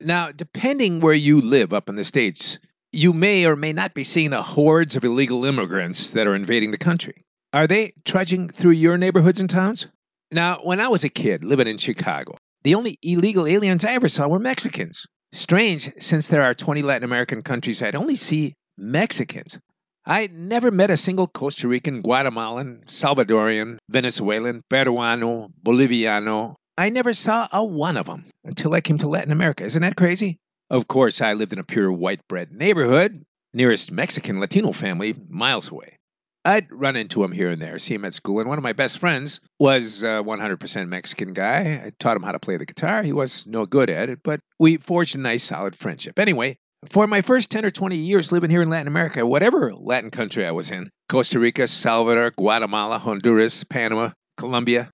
Now, 0.00 0.30
depending 0.30 1.00
where 1.00 1.14
you 1.14 1.40
live 1.40 1.72
up 1.72 1.88
in 1.88 1.96
the 1.96 2.04
States, 2.04 2.58
you 2.92 3.12
may 3.12 3.44
or 3.46 3.56
may 3.56 3.72
not 3.72 3.94
be 3.94 4.04
seeing 4.04 4.30
the 4.30 4.42
hordes 4.42 4.96
of 4.96 5.04
illegal 5.04 5.44
immigrants 5.44 6.12
that 6.12 6.26
are 6.26 6.34
invading 6.34 6.70
the 6.70 6.78
country. 6.78 7.24
Are 7.52 7.66
they 7.66 7.92
trudging 8.04 8.48
through 8.48 8.72
your 8.72 8.96
neighborhoods 8.96 9.40
and 9.40 9.50
towns? 9.50 9.88
Now, 10.30 10.60
when 10.62 10.80
I 10.80 10.88
was 10.88 11.04
a 11.04 11.08
kid 11.08 11.44
living 11.44 11.66
in 11.66 11.78
Chicago, 11.78 12.36
the 12.62 12.74
only 12.74 12.98
illegal 13.02 13.46
aliens 13.46 13.84
I 13.84 13.92
ever 13.92 14.08
saw 14.08 14.28
were 14.28 14.38
Mexicans. 14.38 15.06
Strange, 15.32 15.90
since 15.98 16.28
there 16.28 16.42
are 16.42 16.54
20 16.54 16.82
Latin 16.82 17.04
American 17.04 17.42
countries, 17.42 17.82
I'd 17.82 17.94
only 17.94 18.16
see 18.16 18.54
Mexicans. 18.76 19.58
I 20.06 20.28
never 20.32 20.70
met 20.70 20.88
a 20.88 20.96
single 20.96 21.26
Costa 21.26 21.68
Rican, 21.68 22.00
Guatemalan, 22.00 22.84
Salvadorian, 22.86 23.76
Venezuelan, 23.90 24.62
Peruano, 24.70 25.50
Boliviano. 25.62 26.54
I 26.78 26.88
never 26.88 27.12
saw 27.12 27.48
a 27.52 27.62
one 27.62 27.98
of 27.98 28.06
them 28.06 28.24
until 28.42 28.72
I 28.72 28.80
came 28.80 28.96
to 28.98 29.08
Latin 29.08 29.32
America. 29.32 29.64
Isn't 29.64 29.82
that 29.82 29.96
crazy? 29.96 30.38
Of 30.70 30.88
course, 30.88 31.20
I 31.20 31.34
lived 31.34 31.52
in 31.52 31.58
a 31.58 31.64
pure 31.64 31.92
white 31.92 32.20
bread 32.26 32.52
neighborhood, 32.52 33.22
nearest 33.52 33.92
Mexican 33.92 34.38
Latino 34.38 34.72
family 34.72 35.14
miles 35.28 35.70
away. 35.70 35.97
I'd 36.44 36.70
run 36.70 36.96
into 36.96 37.22
him 37.22 37.32
here 37.32 37.50
and 37.50 37.60
there, 37.60 37.78
see 37.78 37.94
him 37.94 38.04
at 38.04 38.14
school, 38.14 38.40
and 38.40 38.48
one 38.48 38.58
of 38.58 38.64
my 38.64 38.72
best 38.72 38.98
friends 38.98 39.40
was 39.58 40.02
a 40.02 40.22
100% 40.22 40.88
Mexican 40.88 41.32
guy. 41.32 41.82
I 41.84 41.92
taught 41.98 42.16
him 42.16 42.22
how 42.22 42.32
to 42.32 42.38
play 42.38 42.56
the 42.56 42.64
guitar. 42.64 43.02
He 43.02 43.12
was 43.12 43.46
no 43.46 43.66
good 43.66 43.90
at 43.90 44.08
it, 44.08 44.20
but 44.22 44.40
we 44.58 44.76
forged 44.76 45.16
a 45.16 45.20
nice, 45.20 45.44
solid 45.44 45.76
friendship. 45.76 46.18
Anyway, 46.18 46.56
for 46.86 47.06
my 47.06 47.20
first 47.20 47.50
10 47.50 47.64
or 47.64 47.70
20 47.70 47.96
years 47.96 48.32
living 48.32 48.50
here 48.50 48.62
in 48.62 48.70
Latin 48.70 48.86
America, 48.86 49.26
whatever 49.26 49.74
Latin 49.74 50.10
country 50.10 50.46
I 50.46 50.52
was 50.52 50.70
in 50.70 50.90
Costa 51.08 51.38
Rica, 51.38 51.66
Salvador, 51.66 52.30
Guatemala, 52.30 52.98
Honduras, 52.98 53.64
Panama, 53.64 54.10
Colombia 54.36 54.90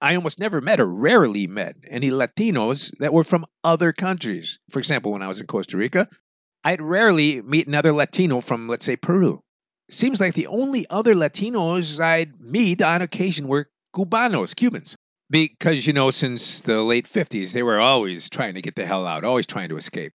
I 0.00 0.14
almost 0.14 0.38
never 0.38 0.60
met 0.60 0.78
or 0.78 0.86
rarely 0.86 1.46
met 1.46 1.76
any 1.88 2.10
Latinos 2.10 2.96
that 2.98 3.12
were 3.12 3.24
from 3.24 3.46
other 3.64 3.92
countries. 3.92 4.58
For 4.70 4.78
example, 4.78 5.12
when 5.12 5.22
I 5.22 5.28
was 5.28 5.40
in 5.40 5.46
Costa 5.46 5.76
Rica, 5.76 6.08
I'd 6.62 6.82
rarely 6.82 7.40
meet 7.42 7.66
another 7.66 7.92
Latino 7.92 8.40
from, 8.40 8.68
let's 8.68 8.84
say, 8.84 8.96
Peru. 8.96 9.40
Seems 9.88 10.20
like 10.20 10.34
the 10.34 10.48
only 10.48 10.84
other 10.90 11.14
Latinos 11.14 12.00
I'd 12.00 12.40
meet 12.40 12.82
on 12.82 13.02
occasion 13.02 13.46
were 13.46 13.70
Cubanos, 13.94 14.54
Cubans. 14.54 14.96
Because, 15.30 15.86
you 15.86 15.92
know, 15.92 16.10
since 16.10 16.60
the 16.60 16.82
late 16.82 17.06
50s, 17.06 17.52
they 17.52 17.62
were 17.62 17.80
always 17.80 18.28
trying 18.28 18.54
to 18.54 18.62
get 18.62 18.76
the 18.76 18.86
hell 18.86 19.06
out, 19.06 19.24
always 19.24 19.46
trying 19.46 19.68
to 19.68 19.76
escape. 19.76 20.12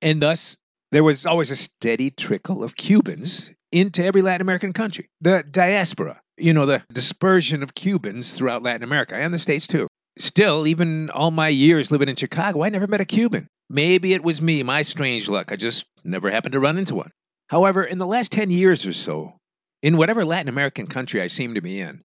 And 0.00 0.22
thus, 0.22 0.56
there 0.92 1.04
was 1.04 1.26
always 1.26 1.50
a 1.50 1.56
steady 1.56 2.10
trickle 2.10 2.62
of 2.62 2.76
Cubans 2.76 3.50
into 3.72 4.04
every 4.04 4.22
Latin 4.22 4.42
American 4.42 4.72
country. 4.72 5.08
The 5.20 5.44
diaspora, 5.50 6.20
you 6.36 6.52
know, 6.52 6.66
the 6.66 6.82
dispersion 6.92 7.62
of 7.62 7.74
Cubans 7.74 8.34
throughout 8.34 8.62
Latin 8.62 8.82
America 8.82 9.16
and 9.16 9.34
the 9.34 9.38
States 9.38 9.66
too. 9.66 9.88
Still, 10.16 10.66
even 10.66 11.10
all 11.10 11.30
my 11.30 11.48
years 11.48 11.90
living 11.90 12.08
in 12.08 12.16
Chicago, 12.16 12.62
I 12.62 12.68
never 12.68 12.86
met 12.86 13.00
a 13.00 13.04
Cuban. 13.04 13.48
Maybe 13.68 14.14
it 14.14 14.22
was 14.22 14.40
me, 14.40 14.62
my 14.62 14.82
strange 14.82 15.28
luck. 15.28 15.50
I 15.50 15.56
just 15.56 15.86
never 16.04 16.30
happened 16.30 16.52
to 16.52 16.60
run 16.60 16.78
into 16.78 16.94
one. 16.94 17.10
However, 17.54 17.84
in 17.84 17.98
the 17.98 18.06
last 18.06 18.32
10 18.32 18.50
years 18.50 18.84
or 18.84 18.92
so, 18.92 19.38
in 19.80 19.96
whatever 19.96 20.24
Latin 20.24 20.48
American 20.48 20.88
country 20.88 21.22
I 21.22 21.28
seem 21.28 21.54
to 21.54 21.60
be 21.60 21.78
in, 21.78 22.02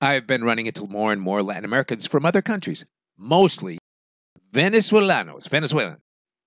I've 0.00 0.26
been 0.26 0.44
running 0.44 0.64
into 0.64 0.88
more 0.88 1.12
and 1.12 1.20
more 1.20 1.42
Latin 1.42 1.66
Americans 1.66 2.06
from 2.06 2.24
other 2.24 2.40
countries, 2.40 2.86
mostly 3.18 3.76
Venezuelanos, 4.50 5.46
Venezuelan. 5.50 5.98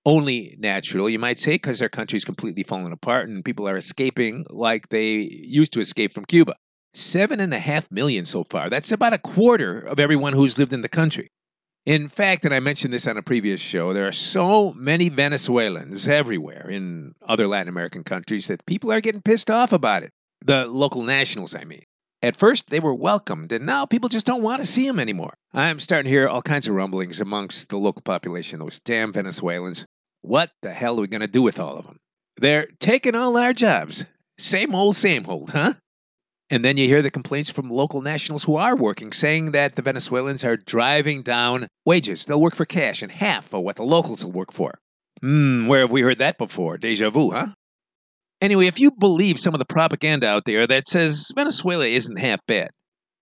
Only 0.04 0.56
natural, 0.58 1.08
you 1.08 1.20
might 1.20 1.38
say, 1.38 1.52
because 1.52 1.78
their 1.78 1.88
country's 1.88 2.24
completely 2.24 2.64
fallen 2.64 2.90
apart 2.90 3.28
and 3.28 3.44
people 3.44 3.68
are 3.68 3.76
escaping 3.76 4.44
like 4.50 4.88
they 4.88 5.18
used 5.18 5.72
to 5.74 5.80
escape 5.80 6.12
from 6.12 6.24
Cuba. 6.24 6.56
Seven 6.94 7.38
and 7.38 7.54
a 7.54 7.60
half 7.60 7.88
million 7.92 8.24
so 8.24 8.42
far. 8.42 8.68
That's 8.68 8.90
about 8.90 9.12
a 9.12 9.18
quarter 9.18 9.78
of 9.78 10.00
everyone 10.00 10.32
who's 10.32 10.58
lived 10.58 10.72
in 10.72 10.80
the 10.82 10.88
country. 10.88 11.28
In 11.86 12.08
fact, 12.08 12.44
and 12.44 12.52
I 12.52 12.58
mentioned 12.58 12.92
this 12.92 13.06
on 13.06 13.16
a 13.16 13.22
previous 13.22 13.60
show, 13.60 13.92
there 13.92 14.08
are 14.08 14.12
so 14.12 14.72
many 14.72 15.08
Venezuelans 15.08 16.08
everywhere 16.08 16.68
in 16.68 17.14
other 17.22 17.46
Latin 17.46 17.68
American 17.68 18.02
countries 18.02 18.48
that 18.48 18.66
people 18.66 18.90
are 18.90 19.00
getting 19.00 19.22
pissed 19.22 19.52
off 19.52 19.72
about 19.72 20.02
it. 20.02 20.10
The 20.44 20.66
local 20.66 21.04
nationals, 21.04 21.54
I 21.54 21.62
mean. 21.62 21.84
At 22.22 22.34
first, 22.34 22.70
they 22.70 22.80
were 22.80 22.94
welcomed, 22.94 23.52
and 23.52 23.64
now 23.64 23.86
people 23.86 24.08
just 24.08 24.26
don't 24.26 24.42
want 24.42 24.60
to 24.62 24.66
see 24.66 24.84
them 24.84 24.98
anymore. 24.98 25.34
I'm 25.54 25.78
starting 25.78 26.06
to 26.06 26.10
hear 26.10 26.26
all 26.26 26.42
kinds 26.42 26.66
of 26.66 26.74
rumblings 26.74 27.20
amongst 27.20 27.68
the 27.68 27.78
local 27.78 28.02
population. 28.02 28.58
Those 28.58 28.80
damn 28.80 29.12
Venezuelans. 29.12 29.86
What 30.22 30.50
the 30.62 30.72
hell 30.72 30.98
are 30.98 31.02
we 31.02 31.06
going 31.06 31.20
to 31.20 31.28
do 31.28 31.42
with 31.42 31.60
all 31.60 31.76
of 31.76 31.86
them? 31.86 31.98
They're 32.36 32.66
taking 32.80 33.14
all 33.14 33.36
our 33.36 33.52
jobs. 33.52 34.06
Same 34.38 34.74
old, 34.74 34.96
same 34.96 35.24
old, 35.28 35.50
huh? 35.50 35.74
And 36.48 36.64
then 36.64 36.76
you 36.76 36.86
hear 36.86 37.02
the 37.02 37.10
complaints 37.10 37.50
from 37.50 37.68
local 37.68 38.02
nationals 38.02 38.44
who 38.44 38.56
are 38.56 38.76
working, 38.76 39.12
saying 39.12 39.50
that 39.50 39.74
the 39.74 39.82
Venezuelans 39.82 40.44
are 40.44 40.56
driving 40.56 41.22
down 41.22 41.66
wages. 41.84 42.24
They'll 42.24 42.40
work 42.40 42.54
for 42.54 42.64
cash 42.64 43.02
and 43.02 43.10
half 43.10 43.52
of 43.52 43.62
what 43.62 43.76
the 43.76 43.82
locals 43.82 44.24
will 44.24 44.32
work 44.32 44.52
for. 44.52 44.78
Hmm, 45.20 45.66
where 45.66 45.80
have 45.80 45.90
we 45.90 46.02
heard 46.02 46.18
that 46.18 46.38
before? 46.38 46.78
Deja 46.78 47.10
vu, 47.10 47.32
huh? 47.32 47.48
Anyway, 48.40 48.66
if 48.66 48.78
you 48.78 48.90
believe 48.90 49.40
some 49.40 49.54
of 49.54 49.58
the 49.58 49.64
propaganda 49.64 50.28
out 50.28 50.44
there 50.44 50.66
that 50.66 50.86
says 50.86 51.32
Venezuela 51.34 51.86
isn't 51.86 52.18
half 52.18 52.44
bad, 52.46 52.70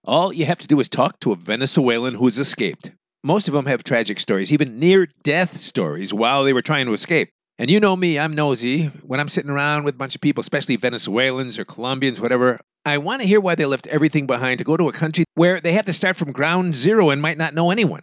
all 0.05 0.33
you 0.33 0.45
have 0.45 0.59
to 0.59 0.67
do 0.67 0.81
is 0.81 0.89
talk 0.89 1.19
to 1.21 1.33
a 1.33 1.37
Venezuelan 1.37 2.15
who's 2.15 2.39
escaped. 2.39 2.93
Most 3.23 3.49
of 3.49 3.55
them 3.55 3.67
have 3.67 3.85
tragic 3.85 4.21
stories, 4.21 4.53
even 4.53 4.79
near 4.79 5.09
death 5.23 5.59
stories 5.59 6.13
while 6.13 6.45
they 6.45 6.53
were 6.53 6.61
trying 6.61 6.85
to 6.87 6.93
escape. 6.93 7.31
And 7.57 7.71
you 7.71 7.79
know 7.79 7.95
me, 7.95 8.19
I'm 8.19 8.33
nosy. 8.33 8.87
When 9.05 9.21
I'm 9.21 9.29
sitting 9.29 9.51
around 9.51 9.85
with 9.85 9.95
a 9.95 9.99
bunch 9.99 10.17
of 10.17 10.21
people, 10.21 10.41
especially 10.41 10.75
Venezuelans 10.75 11.57
or 11.57 11.65
Colombians, 11.65 12.21
whatever, 12.21 12.59
I 12.85 12.99
want 12.99 13.23
to 13.23 13.29
hear 13.29 13.41
why 13.41 13.55
they 13.55 13.65
left 13.65 13.87
everything 13.87 14.27
behind 14.27 14.59
to 14.59 14.65
go 14.65 14.77
to 14.77 14.89
a 14.89 14.93
country 14.93 15.25
where 15.35 15.61
they 15.61 15.73
have 15.73 15.85
to 15.85 15.93
start 15.93 16.17
from 16.17 16.33
ground 16.33 16.75
zero 16.75 17.11
and 17.11 17.23
might 17.23 17.39
not 17.39 17.55
know 17.55 17.71
anyone. 17.71 18.03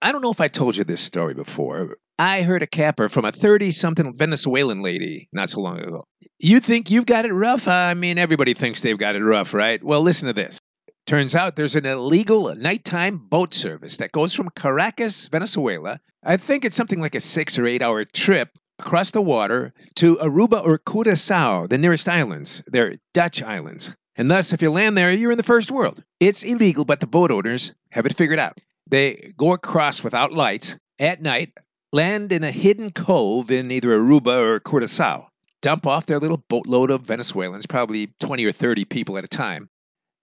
I 0.00 0.12
don't 0.12 0.22
know 0.22 0.30
if 0.30 0.40
I 0.40 0.46
told 0.46 0.76
you 0.76 0.84
this 0.84 1.00
story 1.00 1.34
before. 1.34 1.96
I 2.16 2.42
heard 2.42 2.62
a 2.62 2.66
capper 2.66 3.08
from 3.08 3.24
a 3.24 3.32
30 3.32 3.72
something 3.72 4.14
Venezuelan 4.14 4.82
lady 4.82 5.28
not 5.32 5.50
so 5.50 5.60
long 5.60 5.80
ago. 5.80 6.04
You 6.38 6.60
think 6.60 6.88
you've 6.88 7.06
got 7.06 7.24
it 7.24 7.32
rough? 7.32 7.66
I 7.66 7.94
mean, 7.94 8.18
everybody 8.18 8.54
thinks 8.54 8.82
they've 8.82 8.96
got 8.96 9.16
it 9.16 9.24
rough, 9.24 9.52
right? 9.52 9.82
Well, 9.82 10.02
listen 10.02 10.28
to 10.28 10.32
this. 10.32 10.60
Turns 11.06 11.34
out 11.34 11.56
there's 11.56 11.74
an 11.74 11.86
illegal 11.86 12.54
nighttime 12.54 13.18
boat 13.18 13.52
service 13.52 13.96
that 13.96 14.12
goes 14.12 14.32
from 14.34 14.48
Caracas, 14.50 15.26
Venezuela. 15.26 15.98
I 16.22 16.36
think 16.36 16.64
it's 16.64 16.76
something 16.76 17.00
like 17.00 17.16
a 17.16 17.20
six 17.20 17.58
or 17.58 17.66
eight 17.66 17.82
hour 17.82 18.04
trip 18.04 18.50
across 18.82 19.12
the 19.12 19.22
water 19.22 19.72
to 19.94 20.16
Aruba 20.16 20.62
or 20.64 20.76
Curacao, 20.76 21.68
the 21.68 21.78
nearest 21.78 22.08
islands. 22.08 22.62
They're 22.66 22.96
Dutch 23.14 23.40
islands. 23.42 23.94
And 24.16 24.30
thus, 24.30 24.52
if 24.52 24.60
you 24.60 24.70
land 24.70 24.98
there, 24.98 25.10
you're 25.12 25.30
in 25.30 25.38
the 25.38 25.44
first 25.44 25.70
world. 25.70 26.02
It's 26.18 26.42
illegal, 26.42 26.84
but 26.84 27.00
the 27.00 27.06
boat 27.06 27.30
owners 27.30 27.74
have 27.92 28.06
it 28.06 28.16
figured 28.16 28.40
out. 28.40 28.58
They 28.86 29.32
go 29.36 29.52
across 29.52 30.02
without 30.02 30.32
lights 30.32 30.76
at 30.98 31.22
night, 31.22 31.52
land 31.92 32.32
in 32.32 32.42
a 32.42 32.50
hidden 32.50 32.90
cove 32.90 33.50
in 33.50 33.70
either 33.70 33.96
Aruba 33.98 34.36
or 34.36 34.60
Curacao, 34.60 35.28
dump 35.62 35.86
off 35.86 36.06
their 36.06 36.18
little 36.18 36.44
boatload 36.48 36.90
of 36.90 37.02
Venezuelans, 37.02 37.66
probably 37.66 38.08
20 38.20 38.44
or 38.44 38.52
30 38.52 38.84
people 38.84 39.16
at 39.16 39.24
a 39.24 39.28
time. 39.28 39.70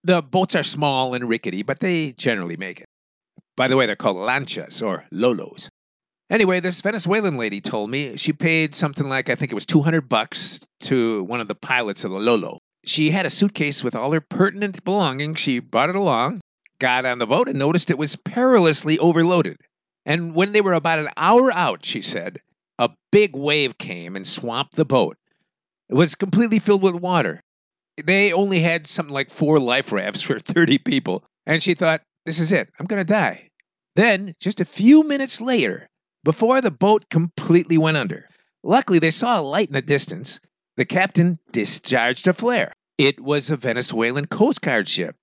The 0.04 0.22
boats 0.22 0.56
are 0.56 0.64
small 0.64 1.14
and 1.14 1.28
rickety, 1.28 1.64
but 1.64 1.80
they 1.80 2.12
generally 2.12 2.58
make 2.58 2.82
it. 2.82 2.88
By 3.56 3.68
the 3.68 3.78
way, 3.78 3.86
they're 3.86 3.96
called 3.96 4.18
lanchas 4.18 4.86
or 4.86 5.06
lolos. 5.12 5.70
Anyway, 6.30 6.60
this 6.60 6.82
Venezuelan 6.82 7.38
lady 7.38 7.60
told 7.60 7.90
me 7.90 8.16
she 8.16 8.32
paid 8.32 8.76
something 8.76 9.10
like 9.10 9.30
I 9.30 9.36
think 9.36 9.52
it 9.52 9.56
was 9.56 9.66
200 9.66 10.08
bucks 10.08 10.60
to 10.82 11.24
one 11.24 11.40
of 11.40 11.48
the 11.48 11.56
pilots 11.56 12.04
of 12.04 12.12
the 12.12 12.20
Lolo. 12.20 12.60
She 12.86 13.10
had 13.12 13.26
a 13.26 13.30
suitcase 13.32 13.84
with 13.84 13.96
all 13.96 14.12
her 14.12 14.22
pertinent 14.22 14.84
belongings. 14.84 15.40
She 15.40 15.60
brought 15.60 15.90
it 15.90 15.96
along, 15.96 16.42
got 16.80 17.06
on 17.06 17.18
the 17.20 17.26
boat, 17.26 17.50
and 17.50 17.58
noticed 17.58 17.90
it 17.90 17.98
was 17.98 18.16
perilously 18.16 19.00
overloaded. 19.00 19.58
And 20.06 20.36
when 20.36 20.52
they 20.54 20.62
were 20.62 20.74
about 20.74 21.00
an 21.00 21.10
hour 21.18 21.52
out, 21.52 21.84
she 21.84 22.02
said, 22.02 22.40
a 22.78 22.92
big 23.12 23.36
wave 23.36 23.78
came 23.78 24.16
and 24.16 24.26
swamped 24.26 24.76
the 24.76 24.86
boat. 24.86 25.18
It 25.90 25.96
was 25.96 26.16
completely 26.16 26.60
filled 26.60 26.84
with 26.84 26.96
water. 26.96 27.42
They 28.02 28.32
only 28.32 28.60
had 28.60 28.88
something 28.88 29.14
like 29.14 29.30
four 29.30 29.60
life 29.60 29.92
rafts 29.92 30.22
for 30.24 30.40
30 30.40 30.78
people. 30.78 31.24
And 31.46 31.62
she 31.62 31.74
thought, 31.74 32.02
this 32.26 32.40
is 32.40 32.52
it. 32.52 32.70
I'm 32.80 32.86
going 32.86 33.06
to 33.06 33.14
die. 33.14 33.50
Then, 33.96 34.34
just 34.40 34.62
a 34.62 34.66
few 34.66 35.04
minutes 35.04 35.42
later, 35.42 35.89
before 36.24 36.62
the 36.62 36.72
boat 36.72 37.10
completely 37.10 37.78
went 37.78 37.98
under. 37.98 38.28
Luckily, 38.64 39.00
they 39.00 39.12
saw 39.12 39.40
a 39.40 39.42
light 39.42 39.68
in 39.68 39.74
the 39.74 39.82
distance. 39.82 40.40
The 40.78 40.86
captain 40.86 41.38
discharged 41.52 42.28
a 42.28 42.34
flare. 42.34 42.74
It 42.98 43.22
was 43.22 43.50
a 43.50 43.58
Venezuelan 43.58 44.28
Coast 44.28 44.62
Guard 44.62 44.88
ship. 44.88 45.16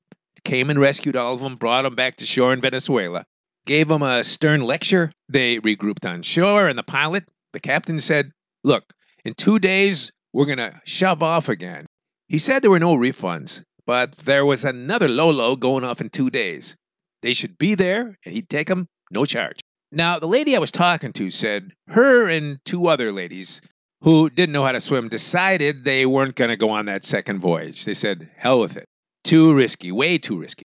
Came 0.45 0.71
and 0.71 0.81
rescued 0.81 1.17
all 1.17 1.35
of 1.35 1.41
them, 1.41 1.57
brought 1.57 1.83
them 1.83 1.95
back 1.95 2.17
to 2.17 2.27
shore 2.27 2.53
in 2.53 2.61
Venezuela. 2.61 3.25
Gave 3.67 3.89
them 3.89 4.03
a 4.03 4.23
stern 4.23 4.61
lecture. 4.61 5.13
They 5.29 5.59
regrouped 5.59 6.09
on 6.09 6.23
shore, 6.23 6.69
and 6.69 6.79
the 6.79 6.83
pilot, 6.85 7.29
the 7.53 7.61
captain, 7.61 8.01
said, 8.01 8.33
Look, 8.63 8.93
in 9.25 9.35
two 9.35 9.59
days, 9.59 10.13
we're 10.33 10.47
going 10.47 10.59
to 10.59 10.81
shove 10.85 11.23
off 11.23 11.49
again. 11.49 11.87
He 12.29 12.39
said 12.39 12.63
there 12.63 12.71
were 12.71 12.79
no 12.79 12.97
refunds, 12.97 13.63
but 13.87 14.13
there 14.13 14.47
was 14.47 14.65
another 14.65 15.09
Lolo 15.09 15.57
going 15.57 15.85
off 15.85 16.01
in 16.01 16.11
two 16.11 16.31
days. 16.31 16.77
They 17.23 17.33
should 17.33 17.59
be 17.59 17.75
there, 17.75 18.19
and 18.25 18.35
he'd 18.35 18.49
take 18.49 18.69
them, 18.69 18.89
no 19.11 19.25
charge. 19.25 19.61
Now, 19.97 20.19
the 20.19 20.29
lady 20.29 20.55
I 20.55 20.59
was 20.59 20.71
talking 20.71 21.15
to 21.15 21.31
said 21.31 21.73
her 21.89 22.29
and 22.29 22.63
two 22.67 22.87
other 22.87 23.11
ladies 23.11 23.63
who 24.03 24.29
didn't 24.29 24.53
know 24.53 24.63
how 24.63 24.73
to 24.73 24.81
swim 24.81 25.09
decided 25.09 25.85
they 25.85 26.05
weren't 26.05 26.35
going 26.35 26.51
to 26.51 26.57
go 26.57 26.69
on 26.69 26.85
that 26.85 27.03
second 27.03 27.41
voyage. 27.41 27.87
They 27.87 27.95
said, 27.95 28.29
hell 28.37 28.61
with 28.61 28.77
it. 28.77 28.85
Too 29.25 29.55
risky, 29.55 29.91
way 29.91 30.19
too 30.19 30.39
risky. 30.39 30.65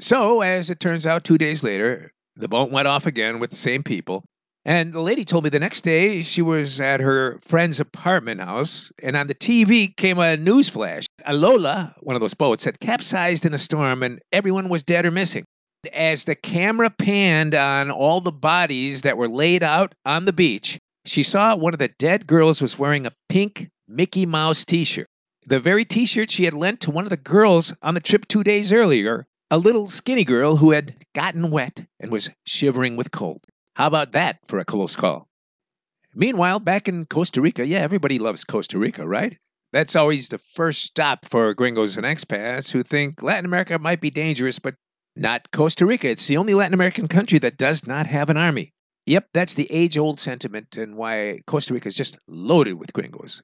So, 0.00 0.42
as 0.42 0.70
it 0.70 0.78
turns 0.78 1.04
out, 1.04 1.24
two 1.24 1.36
days 1.36 1.64
later, 1.64 2.12
the 2.36 2.46
boat 2.46 2.70
went 2.70 2.86
off 2.86 3.06
again 3.06 3.40
with 3.40 3.50
the 3.50 3.56
same 3.56 3.82
people. 3.82 4.22
And 4.64 4.92
the 4.92 5.00
lady 5.00 5.24
told 5.24 5.42
me 5.42 5.50
the 5.50 5.58
next 5.58 5.80
day 5.80 6.22
she 6.22 6.40
was 6.40 6.78
at 6.78 7.00
her 7.00 7.40
friend's 7.42 7.80
apartment 7.80 8.40
house, 8.40 8.92
and 9.02 9.16
on 9.16 9.26
the 9.26 9.34
TV 9.34 9.96
came 9.96 10.20
a 10.20 10.36
news 10.36 10.68
flash. 10.68 11.06
A 11.26 11.34
Lola, 11.34 11.96
one 12.02 12.14
of 12.14 12.20
those 12.20 12.34
boats, 12.34 12.66
had 12.66 12.78
capsized 12.78 13.44
in 13.44 13.52
a 13.52 13.58
storm, 13.58 14.04
and 14.04 14.20
everyone 14.30 14.68
was 14.68 14.84
dead 14.84 15.04
or 15.04 15.10
missing. 15.10 15.44
As 15.94 16.26
the 16.26 16.34
camera 16.34 16.90
panned 16.90 17.54
on 17.54 17.90
all 17.90 18.20
the 18.20 18.32
bodies 18.32 19.00
that 19.02 19.16
were 19.16 19.28
laid 19.28 19.62
out 19.62 19.94
on 20.04 20.26
the 20.26 20.32
beach, 20.32 20.78
she 21.06 21.22
saw 21.22 21.56
one 21.56 21.72
of 21.72 21.78
the 21.78 21.88
dead 21.88 22.26
girls 22.26 22.60
was 22.60 22.78
wearing 22.78 23.06
a 23.06 23.12
pink 23.30 23.70
Mickey 23.88 24.26
Mouse 24.26 24.64
t 24.66 24.84
shirt. 24.84 25.06
The 25.46 25.58
very 25.58 25.86
t 25.86 26.04
shirt 26.04 26.30
she 26.30 26.44
had 26.44 26.52
lent 26.52 26.80
to 26.80 26.90
one 26.90 27.04
of 27.04 27.10
the 27.10 27.16
girls 27.16 27.74
on 27.80 27.94
the 27.94 28.00
trip 28.00 28.28
two 28.28 28.44
days 28.44 28.74
earlier, 28.74 29.26
a 29.50 29.56
little 29.56 29.88
skinny 29.88 30.22
girl 30.22 30.56
who 30.56 30.72
had 30.72 30.96
gotten 31.14 31.50
wet 31.50 31.86
and 31.98 32.12
was 32.12 32.30
shivering 32.46 32.96
with 32.96 33.10
cold. 33.10 33.40
How 33.76 33.86
about 33.86 34.12
that 34.12 34.40
for 34.46 34.58
a 34.58 34.66
close 34.66 34.96
call? 34.96 35.28
Meanwhile, 36.14 36.60
back 36.60 36.88
in 36.88 37.06
Costa 37.06 37.40
Rica, 37.40 37.66
yeah, 37.66 37.78
everybody 37.78 38.18
loves 38.18 38.44
Costa 38.44 38.78
Rica, 38.78 39.08
right? 39.08 39.38
That's 39.72 39.96
always 39.96 40.28
the 40.28 40.38
first 40.38 40.82
stop 40.82 41.24
for 41.24 41.54
gringos 41.54 41.96
and 41.96 42.04
expats 42.04 42.72
who 42.72 42.82
think 42.82 43.22
Latin 43.22 43.44
America 43.44 43.78
might 43.78 44.00
be 44.00 44.10
dangerous, 44.10 44.58
but 44.58 44.74
not 45.16 45.50
Costa 45.50 45.86
Rica. 45.86 46.08
It's 46.08 46.26
the 46.26 46.36
only 46.36 46.54
Latin 46.54 46.74
American 46.74 47.08
country 47.08 47.38
that 47.40 47.56
does 47.56 47.86
not 47.86 48.06
have 48.06 48.30
an 48.30 48.36
army. 48.36 48.72
Yep, 49.06 49.28
that's 49.34 49.54
the 49.54 49.70
age 49.70 49.98
old 49.98 50.20
sentiment 50.20 50.76
and 50.76 50.96
why 50.96 51.40
Costa 51.46 51.74
Rica 51.74 51.88
is 51.88 51.96
just 51.96 52.18
loaded 52.28 52.74
with 52.74 52.92
gringos. 52.92 53.42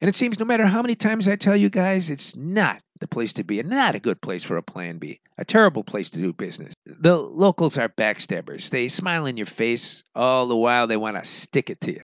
And 0.00 0.08
it 0.08 0.14
seems 0.14 0.38
no 0.38 0.46
matter 0.46 0.66
how 0.66 0.82
many 0.82 0.94
times 0.94 1.28
I 1.28 1.36
tell 1.36 1.56
you 1.56 1.68
guys, 1.68 2.08
it's 2.08 2.34
not 2.34 2.80
the 3.00 3.08
place 3.08 3.32
to 3.34 3.44
be 3.44 3.60
and 3.60 3.68
not 3.68 3.94
a 3.94 4.00
good 4.00 4.22
place 4.22 4.44
for 4.44 4.56
a 4.56 4.62
plan 4.62 4.98
B. 4.98 5.20
A 5.36 5.44
terrible 5.44 5.84
place 5.84 6.10
to 6.10 6.18
do 6.18 6.32
business. 6.32 6.74
The 6.86 7.16
locals 7.16 7.76
are 7.76 7.88
backstabbers. 7.88 8.70
They 8.70 8.88
smile 8.88 9.26
in 9.26 9.36
your 9.36 9.46
face 9.46 10.04
all 10.14 10.46
the 10.46 10.56
while 10.56 10.86
they 10.86 10.96
want 10.96 11.16
to 11.16 11.24
stick 11.24 11.70
it 11.70 11.80
to 11.82 11.92
you. 11.92 12.00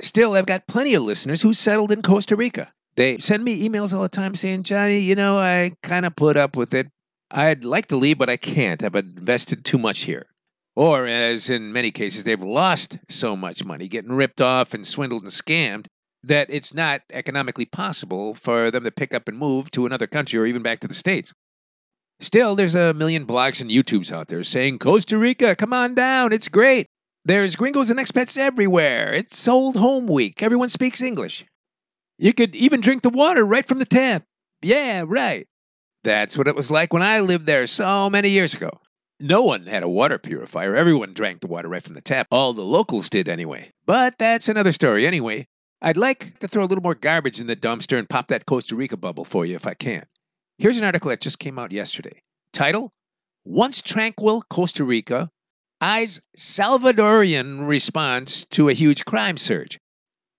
Still, 0.00 0.34
I've 0.34 0.46
got 0.46 0.68
plenty 0.68 0.94
of 0.94 1.02
listeners 1.02 1.42
who 1.42 1.52
settled 1.52 1.92
in 1.92 2.02
Costa 2.02 2.36
Rica. 2.36 2.72
They 2.96 3.18
send 3.18 3.44
me 3.44 3.68
emails 3.68 3.94
all 3.94 4.02
the 4.02 4.08
time 4.08 4.34
saying, 4.34 4.64
Johnny, 4.64 4.98
you 4.98 5.14
know, 5.14 5.38
I 5.38 5.72
kind 5.82 6.04
of 6.06 6.16
put 6.16 6.36
up 6.36 6.56
with 6.56 6.74
it. 6.74 6.88
I'd 7.30 7.64
like 7.64 7.86
to 7.86 7.96
leave, 7.96 8.18
but 8.18 8.28
I 8.28 8.36
can't. 8.36 8.82
I've 8.82 8.94
invested 8.94 9.64
too 9.64 9.78
much 9.78 10.02
here. 10.02 10.26
Or, 10.74 11.06
as 11.06 11.50
in 11.50 11.72
many 11.72 11.90
cases, 11.90 12.24
they've 12.24 12.40
lost 12.40 12.98
so 13.08 13.36
much 13.36 13.64
money, 13.64 13.88
getting 13.88 14.12
ripped 14.12 14.40
off 14.40 14.74
and 14.74 14.86
swindled 14.86 15.22
and 15.22 15.32
scammed, 15.32 15.86
that 16.22 16.48
it's 16.50 16.72
not 16.72 17.02
economically 17.12 17.64
possible 17.64 18.34
for 18.34 18.70
them 18.70 18.84
to 18.84 18.90
pick 18.90 19.12
up 19.12 19.28
and 19.28 19.38
move 19.38 19.70
to 19.72 19.86
another 19.86 20.06
country 20.06 20.38
or 20.38 20.46
even 20.46 20.62
back 20.62 20.80
to 20.80 20.88
the 20.88 20.94
States. 20.94 21.32
Still, 22.20 22.54
there's 22.54 22.74
a 22.74 22.94
million 22.94 23.26
blogs 23.26 23.60
and 23.60 23.70
YouTubes 23.70 24.12
out 24.12 24.28
there 24.28 24.42
saying, 24.42 24.78
Costa 24.78 25.18
Rica, 25.18 25.54
come 25.54 25.72
on 25.72 25.94
down, 25.94 26.32
it's 26.32 26.48
great. 26.48 26.86
There's 27.24 27.56
gringos 27.56 27.90
and 27.90 28.00
expats 28.00 28.38
everywhere. 28.38 29.12
It's 29.12 29.46
old 29.46 29.76
home 29.76 30.06
week. 30.06 30.42
Everyone 30.42 30.68
speaks 30.68 31.02
English. 31.02 31.44
You 32.18 32.32
could 32.32 32.56
even 32.56 32.80
drink 32.80 33.02
the 33.02 33.10
water 33.10 33.44
right 33.44 33.66
from 33.66 33.78
the 33.78 33.84
tap. 33.84 34.24
Yeah, 34.62 35.04
right. 35.06 35.46
That's 36.04 36.38
what 36.38 36.48
it 36.48 36.56
was 36.56 36.70
like 36.70 36.92
when 36.92 37.02
I 37.02 37.20
lived 37.20 37.46
there 37.46 37.66
so 37.66 38.08
many 38.08 38.30
years 38.30 38.54
ago. 38.54 38.80
No 39.20 39.42
one 39.42 39.66
had 39.66 39.82
a 39.82 39.88
water 39.88 40.16
purifier. 40.18 40.76
Everyone 40.76 41.12
drank 41.12 41.40
the 41.40 41.48
water 41.48 41.68
right 41.68 41.82
from 41.82 41.94
the 41.94 42.00
tap. 42.00 42.28
All 42.30 42.52
the 42.52 42.62
locals 42.62 43.10
did 43.10 43.28
anyway. 43.28 43.72
But 43.84 44.16
that's 44.18 44.48
another 44.48 44.70
story 44.70 45.06
anyway. 45.06 45.48
I'd 45.82 45.96
like 45.96 46.38
to 46.38 46.48
throw 46.48 46.62
a 46.62 46.66
little 46.66 46.82
more 46.82 46.94
garbage 46.94 47.40
in 47.40 47.48
the 47.48 47.56
dumpster 47.56 47.98
and 47.98 48.08
pop 48.08 48.28
that 48.28 48.46
Costa 48.46 48.76
Rica 48.76 48.96
bubble 48.96 49.24
for 49.24 49.44
you 49.44 49.56
if 49.56 49.66
I 49.66 49.74
can. 49.74 50.04
Here's 50.56 50.78
an 50.78 50.84
article 50.84 51.10
that 51.10 51.20
just 51.20 51.38
came 51.38 51.58
out 51.58 51.72
yesterday. 51.72 52.22
Title 52.52 52.92
Once 53.44 53.82
Tranquil 53.82 54.42
Costa 54.48 54.84
Rica 54.84 55.30
Eyes 55.80 56.20
Salvadorian 56.36 57.66
Response 57.66 58.44
to 58.46 58.68
a 58.68 58.72
Huge 58.72 59.04
Crime 59.04 59.36
Surge. 59.36 59.78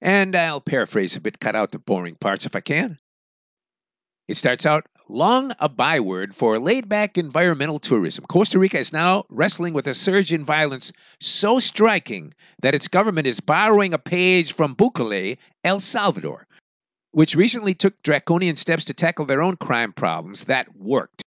And 0.02 0.36
I'll 0.36 0.62
paraphrase 0.62 1.16
a 1.16 1.22
bit, 1.22 1.40
cut 1.40 1.56
out 1.56 1.72
the 1.72 1.80
boring 1.80 2.16
parts 2.16 2.46
if 2.46 2.56
I 2.56 2.62
can. 2.62 2.98
It 4.28 4.36
starts 4.36 4.66
out 4.66 4.86
long 5.10 5.52
a 5.60 5.68
byword 5.68 6.36
for 6.36 6.60
laid 6.60 6.88
back 6.88 7.18
environmental 7.18 7.80
tourism. 7.80 8.26
Costa 8.28 8.60
Rica 8.60 8.78
is 8.78 8.94
now 8.94 9.24
wrestling 9.30 9.74
with 9.74 9.88
a 9.88 9.94
surge 9.94 10.32
in 10.32 10.46
violence 10.46 10.94
so 11.20 11.60
striking 11.60 12.34
that 12.62 12.76
its 12.76 12.88
government 12.88 13.28
is 13.28 13.40
borrowing 13.40 13.94
a 13.94 13.98
page 13.98 14.54
from 14.54 14.76
Bukele, 14.76 15.38
El 15.64 15.80
Salvador, 15.80 16.48
which 17.12 17.36
recently 17.36 17.74
took 17.74 18.02
draconian 18.04 18.56
steps 18.56 18.86
to 18.86 18.94
tackle 18.94 19.26
their 19.26 19.42
own 19.42 19.58
crime 19.58 19.94
problems 19.94 20.46
that 20.46 20.76
worked. 20.76 21.24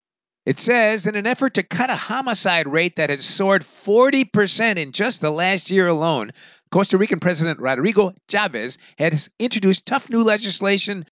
It 0.44 0.58
says, 0.58 1.04
in 1.04 1.14
an 1.14 1.26
effort 1.26 1.52
to 1.54 1.62
cut 1.62 1.90
a 1.90 1.94
homicide 1.94 2.66
rate 2.66 2.96
that 2.96 3.10
has 3.10 3.22
soared 3.22 3.62
40% 3.62 4.76
in 4.76 4.92
just 4.92 5.20
the 5.20 5.30
last 5.30 5.70
year 5.70 5.86
alone, 5.86 6.30
Costa 6.70 6.96
Rican 6.96 7.20
President 7.20 7.60
Rodrigo 7.60 8.14
Chaves 8.28 8.78
has 8.98 9.28
introduced 9.38 9.84
tough 9.84 10.08
new 10.08 10.22
legislation 10.22 11.04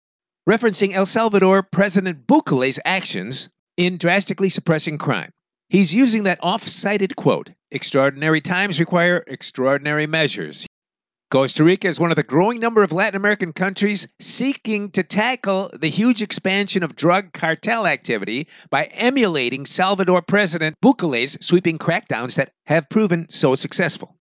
referencing 0.49 0.93
El 0.93 1.07
Salvador 1.07 1.63
President 1.63 2.27
Bukele's 2.27 2.79
actions 2.85 3.49
in 3.77 3.97
drastically 3.97 4.49
suppressing 4.49 4.97
crime. 4.97 5.31
He's 5.69 5.95
using 5.95 6.23
that 6.23 6.39
off 6.41 6.67
cited 6.69 7.17
quote 7.17 7.51
Extraordinary 7.71 8.41
times 8.41 8.79
require 8.79 9.25
extraordinary 9.27 10.07
measures. 10.07 10.67
Costa 11.33 11.65
Rica 11.65 11.89
is 11.89 11.99
one 11.99 12.13
of 12.13 12.17
the 12.17 12.23
growing 12.23 12.61
number 12.61 12.85
of 12.85 12.93
Latin 12.93 13.17
American 13.17 13.53
countries 13.53 14.07
seeking 14.21 14.93
to 14.93 15.03
tackle 15.03 15.69
the 15.77 15.89
huge 15.89 16.23
expansion 16.23 16.85
of 16.85 16.95
drug 16.95 17.33
cartel 17.33 17.85
activity 17.85 18.47
by 18.71 18.85
emulating 18.93 19.67
Salvador 19.67 20.23
President 20.23 20.77
Bukele's 20.81 21.37
sweeping 21.45 21.79
crackdowns 21.79 22.37
that 22.37 22.53
have 22.67 22.89
proven 22.89 23.29
so 23.29 23.57
successful. 23.57 24.17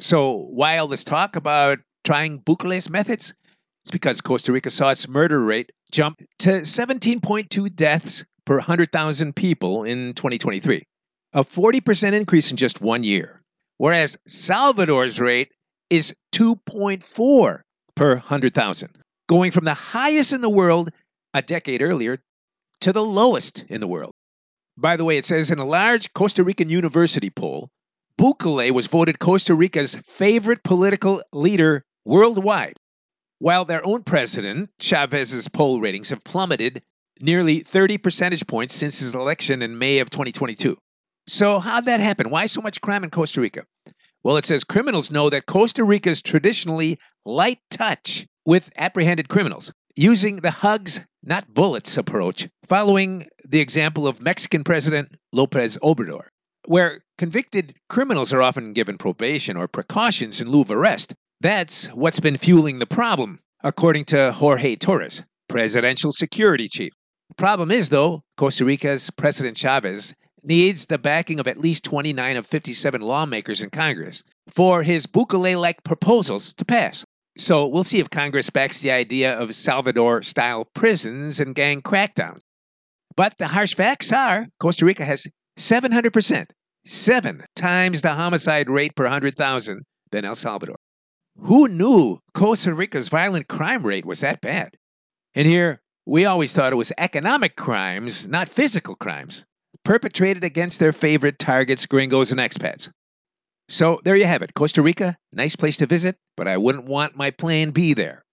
So, 0.00 0.48
why 0.50 0.78
all 0.78 0.88
this 0.88 1.04
talk 1.04 1.36
about 1.36 1.78
trying 2.02 2.40
Bukele's 2.40 2.90
methods? 2.90 3.34
It's 3.82 3.90
because 3.90 4.20
Costa 4.20 4.52
Rica 4.52 4.70
saw 4.70 4.90
its 4.90 5.08
murder 5.08 5.42
rate 5.42 5.72
jump 5.90 6.22
to 6.38 6.60
17.2 6.60 7.74
deaths 7.74 8.24
per 8.44 8.56
100,000 8.56 9.34
people 9.34 9.82
in 9.82 10.14
2023, 10.14 10.84
a 11.32 11.42
40% 11.42 12.12
increase 12.12 12.50
in 12.52 12.56
just 12.56 12.80
one 12.80 13.02
year. 13.02 13.42
Whereas 13.78 14.16
Salvador's 14.26 15.18
rate 15.18 15.52
is 15.90 16.14
2.4 16.32 17.60
per 17.96 18.10
100,000, 18.14 18.98
going 19.28 19.50
from 19.50 19.64
the 19.64 19.74
highest 19.74 20.32
in 20.32 20.42
the 20.42 20.48
world 20.48 20.90
a 21.34 21.42
decade 21.42 21.82
earlier 21.82 22.18
to 22.80 22.92
the 22.92 23.02
lowest 23.02 23.64
in 23.68 23.80
the 23.80 23.88
world. 23.88 24.12
By 24.76 24.96
the 24.96 25.04
way, 25.04 25.16
it 25.16 25.24
says 25.24 25.50
in 25.50 25.58
a 25.58 25.64
large 25.64 26.12
Costa 26.12 26.44
Rican 26.44 26.70
university 26.70 27.30
poll, 27.30 27.68
Bukele 28.16 28.70
was 28.70 28.86
voted 28.86 29.18
Costa 29.18 29.54
Rica's 29.56 29.96
favorite 29.96 30.62
political 30.62 31.20
leader 31.32 31.82
worldwide 32.04 32.74
while 33.42 33.64
their 33.64 33.84
own 33.84 34.04
president, 34.04 34.70
Chaves's 34.78 35.48
poll 35.48 35.80
ratings 35.80 36.10
have 36.10 36.22
plummeted 36.22 36.80
nearly 37.20 37.58
30 37.58 37.98
percentage 37.98 38.46
points 38.46 38.72
since 38.72 39.00
his 39.00 39.16
election 39.16 39.62
in 39.62 39.76
May 39.76 39.98
of 39.98 40.10
2022. 40.10 40.78
So, 41.26 41.58
how'd 41.58 41.86
that 41.86 41.98
happen? 41.98 42.30
Why 42.30 42.46
so 42.46 42.60
much 42.60 42.80
crime 42.80 43.02
in 43.02 43.10
Costa 43.10 43.40
Rica? 43.40 43.64
Well, 44.22 44.36
it 44.36 44.44
says 44.44 44.62
criminals 44.62 45.10
know 45.10 45.28
that 45.28 45.46
Costa 45.46 45.82
Rica 45.82 46.10
is 46.10 46.22
traditionally 46.22 46.98
light 47.24 47.58
touch 47.68 48.28
with 48.46 48.72
apprehended 48.76 49.28
criminals, 49.28 49.72
using 49.96 50.36
the 50.36 50.52
hugs, 50.52 51.04
not 51.24 51.52
bullets 51.52 51.96
approach, 51.96 52.48
following 52.68 53.26
the 53.44 53.60
example 53.60 54.06
of 54.06 54.22
Mexican 54.22 54.62
President 54.62 55.16
Lopez 55.32 55.78
Obrador, 55.82 56.26
where 56.66 57.00
convicted 57.18 57.74
criminals 57.88 58.32
are 58.32 58.42
often 58.42 58.72
given 58.72 58.98
probation 58.98 59.56
or 59.56 59.66
precautions 59.66 60.40
in 60.40 60.48
lieu 60.48 60.60
of 60.60 60.70
arrest. 60.70 61.16
That's 61.42 61.88
what's 61.88 62.20
been 62.20 62.36
fueling 62.36 62.78
the 62.78 62.86
problem, 62.86 63.40
according 63.64 64.04
to 64.04 64.30
Jorge 64.30 64.76
Torres, 64.76 65.24
presidential 65.48 66.12
security 66.12 66.68
chief. 66.68 66.92
The 67.30 67.34
problem 67.34 67.72
is, 67.72 67.88
though, 67.88 68.20
Costa 68.36 68.64
Rica's 68.64 69.10
President 69.10 69.56
Chaves 69.56 70.14
needs 70.44 70.86
the 70.86 70.98
backing 70.98 71.40
of 71.40 71.48
at 71.48 71.58
least 71.58 71.82
29 71.82 72.36
of 72.36 72.46
57 72.46 73.00
lawmakers 73.00 73.60
in 73.60 73.70
Congress 73.70 74.22
for 74.46 74.84
his 74.84 75.08
Bukele 75.08 75.60
like 75.60 75.82
proposals 75.82 76.54
to 76.54 76.64
pass. 76.64 77.04
So 77.36 77.66
we'll 77.66 77.82
see 77.82 77.98
if 77.98 78.08
Congress 78.08 78.48
backs 78.48 78.80
the 78.80 78.92
idea 78.92 79.36
of 79.36 79.52
Salvador 79.56 80.22
style 80.22 80.68
prisons 80.76 81.40
and 81.40 81.56
gang 81.56 81.82
crackdowns. 81.82 82.38
But 83.16 83.38
the 83.38 83.48
harsh 83.48 83.74
facts 83.74 84.12
are 84.12 84.46
Costa 84.60 84.84
Rica 84.84 85.04
has 85.04 85.26
700%, 85.58 86.46
seven 86.86 87.42
times 87.56 88.02
the 88.02 88.14
homicide 88.14 88.70
rate 88.70 88.94
per 88.94 89.06
100,000 89.06 89.82
than 90.12 90.24
El 90.24 90.36
Salvador. 90.36 90.76
Who 91.38 91.66
knew 91.68 92.18
Costa 92.34 92.74
Rica's 92.74 93.08
violent 93.08 93.48
crime 93.48 93.84
rate 93.84 94.04
was 94.04 94.20
that 94.20 94.40
bad? 94.40 94.76
And 95.34 95.46
here, 95.48 95.80
we 96.06 96.24
always 96.24 96.52
thought 96.52 96.72
it 96.72 96.76
was 96.76 96.92
economic 96.98 97.56
crimes, 97.56 98.26
not 98.28 98.48
physical 98.48 98.94
crimes, 98.94 99.44
perpetrated 99.84 100.44
against 100.44 100.78
their 100.78 100.92
favorite 100.92 101.38
targets, 101.38 101.86
gringos 101.86 102.30
and 102.30 102.40
expats. 102.40 102.90
So 103.68 104.00
there 104.04 104.16
you 104.16 104.26
have 104.26 104.42
it. 104.42 104.54
Costa 104.54 104.82
Rica, 104.82 105.16
nice 105.32 105.56
place 105.56 105.76
to 105.78 105.86
visit, 105.86 106.16
but 106.36 106.46
I 106.46 106.58
wouldn't 106.58 106.84
want 106.84 107.16
my 107.16 107.30
plan 107.30 107.70
B 107.70 107.94
there. 107.94 108.24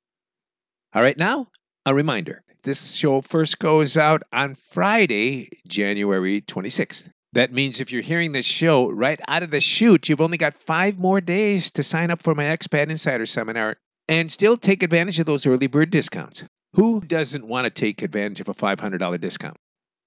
All 0.94 1.02
right, 1.02 1.18
now, 1.18 1.48
a 1.86 1.94
reminder. 1.94 2.44
This 2.64 2.96
show 2.96 3.22
first 3.22 3.60
goes 3.60 3.96
out 3.96 4.22
on 4.34 4.56
Friday, 4.56 5.50
January 5.68 6.42
26th. 6.42 7.10
That 7.34 7.54
means 7.54 7.80
if 7.80 7.92
you're 7.92 8.02
hearing 8.02 8.32
this 8.32 8.46
show 8.46 8.90
right 8.90 9.20
out 9.28 9.44
of 9.44 9.52
the 9.52 9.62
chute, 9.62 10.10
you've 10.10 10.22
only 10.22 10.38
got 10.38 10.56
five 10.56 10.98
more 10.98 11.22
days 11.22 11.70
to 11.72 11.84
sign 11.84 12.10
up 12.10 12.22
for 12.22 12.34
my 12.34 12.46
Expat 12.46 12.90
Insider 12.90 13.28
Seminar 13.28 13.78
and 14.08 14.32
still 14.32 14.58
take 14.58 14.82
advantage 14.82 15.20
of 15.20 15.28
those 15.28 15.46
early 15.46 15.68
bird 15.68 15.92
discounts. 15.92 16.44
Who 16.74 17.02
doesn't 17.02 17.48
want 17.48 17.66
to 17.66 17.72
take 17.72 18.02
advantage 18.02 18.40
of 18.40 18.50
a 18.50 18.54
$500 18.54 19.22
discount? 19.22 19.58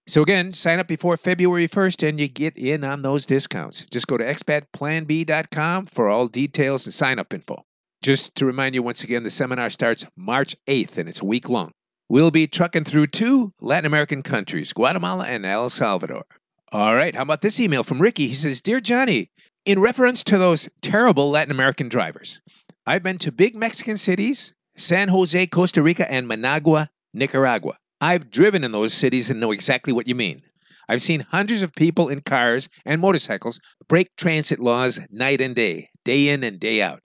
So 0.08 0.22
again, 0.22 0.52
sign 0.52 0.80
up 0.80 0.88
before 0.88 1.16
February 1.16 1.68
1st 1.68 2.08
and 2.08 2.20
you 2.20 2.26
get 2.26 2.56
in 2.56 2.82
on 2.82 3.02
those 3.02 3.24
discounts. 3.24 3.86
Just 3.86 4.08
go 4.08 4.18
to 4.18 4.24
expatplanb.com 4.24 5.86
for 5.86 6.08
all 6.08 6.26
details 6.26 6.86
and 6.86 6.92
sign 6.92 7.20
up 7.20 7.32
info. 7.32 7.64
Just 8.02 8.34
to 8.34 8.44
remind 8.44 8.74
you 8.74 8.82
once 8.82 9.04
again, 9.04 9.22
the 9.22 9.30
seminar 9.30 9.70
starts 9.70 10.06
March 10.16 10.56
8th 10.66 10.98
and 10.98 11.08
it's 11.08 11.20
a 11.20 11.24
week 11.24 11.48
long. 11.48 11.70
We'll 12.08 12.32
be 12.32 12.48
trucking 12.48 12.84
through 12.84 13.06
two 13.08 13.52
Latin 13.60 13.86
American 13.86 14.22
countries, 14.22 14.72
Guatemala 14.72 15.24
and 15.26 15.46
El 15.46 15.68
Salvador. 15.68 16.24
All 16.72 16.94
right, 16.94 17.14
how 17.14 17.20
about 17.20 17.42
this 17.42 17.60
email 17.60 17.84
from 17.84 18.00
Ricky? 18.00 18.28
He 18.28 18.34
says, 18.34 18.62
Dear 18.62 18.80
Johnny, 18.80 19.28
in 19.66 19.78
reference 19.78 20.24
to 20.24 20.38
those 20.38 20.70
terrible 20.80 21.28
Latin 21.28 21.50
American 21.50 21.90
drivers, 21.90 22.40
I've 22.86 23.02
been 23.02 23.18
to 23.18 23.30
big 23.30 23.54
Mexican 23.54 23.98
cities, 23.98 24.54
San 24.74 25.08
Jose, 25.08 25.46
Costa 25.48 25.82
Rica, 25.82 26.10
and 26.10 26.26
Managua, 26.26 26.88
Nicaragua. 27.12 27.76
I've 28.00 28.30
driven 28.30 28.64
in 28.64 28.72
those 28.72 28.94
cities 28.94 29.28
and 29.28 29.38
know 29.38 29.52
exactly 29.52 29.92
what 29.92 30.08
you 30.08 30.14
mean. 30.14 30.40
I've 30.88 31.02
seen 31.02 31.26
hundreds 31.28 31.60
of 31.60 31.74
people 31.74 32.08
in 32.08 32.22
cars 32.22 32.70
and 32.86 33.02
motorcycles 33.02 33.60
break 33.86 34.08
transit 34.16 34.58
laws 34.58 34.98
night 35.10 35.42
and 35.42 35.54
day, 35.54 35.90
day 36.06 36.30
in 36.30 36.42
and 36.42 36.58
day 36.58 36.80
out. 36.80 37.00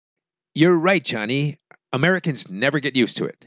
You're 0.55 0.77
right, 0.77 1.03
Johnny. 1.03 1.57
Americans 1.91 2.49
never 2.49 2.79
get 2.79 2.95
used 2.95 3.17
to 3.17 3.25
it. 3.25 3.45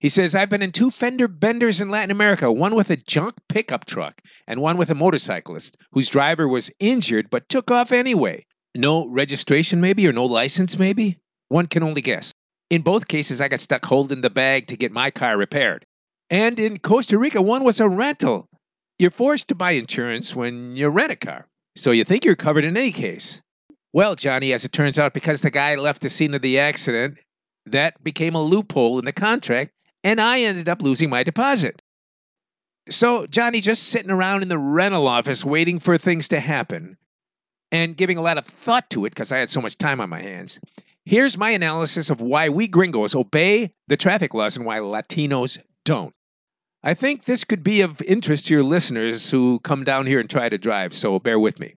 He 0.00 0.08
says, 0.08 0.34
I've 0.34 0.50
been 0.50 0.62
in 0.62 0.70
two 0.70 0.90
fender 0.90 1.26
benders 1.26 1.80
in 1.80 1.90
Latin 1.90 2.12
America, 2.12 2.52
one 2.52 2.74
with 2.74 2.90
a 2.90 2.96
junk 2.96 3.34
pickup 3.48 3.84
truck 3.84 4.20
and 4.46 4.60
one 4.60 4.76
with 4.76 4.90
a 4.90 4.94
motorcyclist 4.94 5.76
whose 5.90 6.08
driver 6.08 6.46
was 6.46 6.70
injured 6.78 7.30
but 7.30 7.48
took 7.48 7.70
off 7.70 7.90
anyway. 7.90 8.44
No 8.76 9.08
registration, 9.08 9.80
maybe, 9.80 10.06
or 10.06 10.12
no 10.12 10.24
license, 10.24 10.78
maybe? 10.78 11.18
One 11.48 11.66
can 11.66 11.82
only 11.82 12.00
guess. 12.00 12.32
In 12.70 12.82
both 12.82 13.08
cases, 13.08 13.40
I 13.40 13.48
got 13.48 13.60
stuck 13.60 13.84
holding 13.86 14.20
the 14.20 14.30
bag 14.30 14.68
to 14.68 14.76
get 14.76 14.92
my 14.92 15.10
car 15.10 15.36
repaired. 15.36 15.84
And 16.30 16.60
in 16.60 16.78
Costa 16.78 17.18
Rica, 17.18 17.42
one 17.42 17.64
was 17.64 17.80
a 17.80 17.88
rental. 17.88 18.46
You're 18.98 19.10
forced 19.10 19.48
to 19.48 19.54
buy 19.54 19.72
insurance 19.72 20.36
when 20.36 20.76
you 20.76 20.88
rent 20.88 21.12
a 21.12 21.16
car, 21.16 21.46
so 21.76 21.90
you 21.90 22.04
think 22.04 22.24
you're 22.24 22.36
covered 22.36 22.64
in 22.64 22.76
any 22.76 22.92
case. 22.92 23.40
Well, 23.92 24.14
Johnny, 24.14 24.52
as 24.52 24.64
it 24.64 24.72
turns 24.72 24.98
out, 24.98 25.14
because 25.14 25.40
the 25.40 25.50
guy 25.50 25.74
left 25.74 26.02
the 26.02 26.10
scene 26.10 26.34
of 26.34 26.42
the 26.42 26.58
accident, 26.58 27.18
that 27.64 28.02
became 28.04 28.34
a 28.34 28.42
loophole 28.42 28.98
in 28.98 29.04
the 29.04 29.12
contract, 29.12 29.72
and 30.08 30.22
I 30.22 30.40
ended 30.40 30.70
up 30.70 30.80
losing 30.80 31.10
my 31.10 31.22
deposit. 31.22 31.82
So, 32.88 33.26
Johnny, 33.26 33.60
just 33.60 33.82
sitting 33.82 34.10
around 34.10 34.40
in 34.40 34.48
the 34.48 34.56
rental 34.56 35.06
office 35.06 35.44
waiting 35.44 35.78
for 35.78 35.98
things 35.98 36.28
to 36.28 36.40
happen 36.40 36.96
and 37.70 37.94
giving 37.94 38.16
a 38.16 38.22
lot 38.22 38.38
of 38.38 38.46
thought 38.46 38.88
to 38.90 39.04
it 39.04 39.10
because 39.10 39.32
I 39.32 39.36
had 39.36 39.50
so 39.50 39.60
much 39.60 39.76
time 39.76 40.00
on 40.00 40.08
my 40.08 40.22
hands. 40.22 40.60
Here's 41.04 41.36
my 41.36 41.50
analysis 41.50 42.08
of 42.08 42.22
why 42.22 42.48
we 42.48 42.68
gringos 42.68 43.14
obey 43.14 43.74
the 43.86 43.98
traffic 43.98 44.32
laws 44.32 44.56
and 44.56 44.64
why 44.64 44.78
Latinos 44.78 45.58
don't. 45.84 46.14
I 46.82 46.94
think 46.94 47.24
this 47.24 47.44
could 47.44 47.62
be 47.62 47.82
of 47.82 48.00
interest 48.00 48.46
to 48.46 48.54
your 48.54 48.62
listeners 48.62 49.30
who 49.30 49.60
come 49.60 49.84
down 49.84 50.06
here 50.06 50.20
and 50.20 50.30
try 50.30 50.48
to 50.48 50.56
drive, 50.56 50.94
so 50.94 51.18
bear 51.18 51.38
with 51.38 51.60
me. 51.60 51.74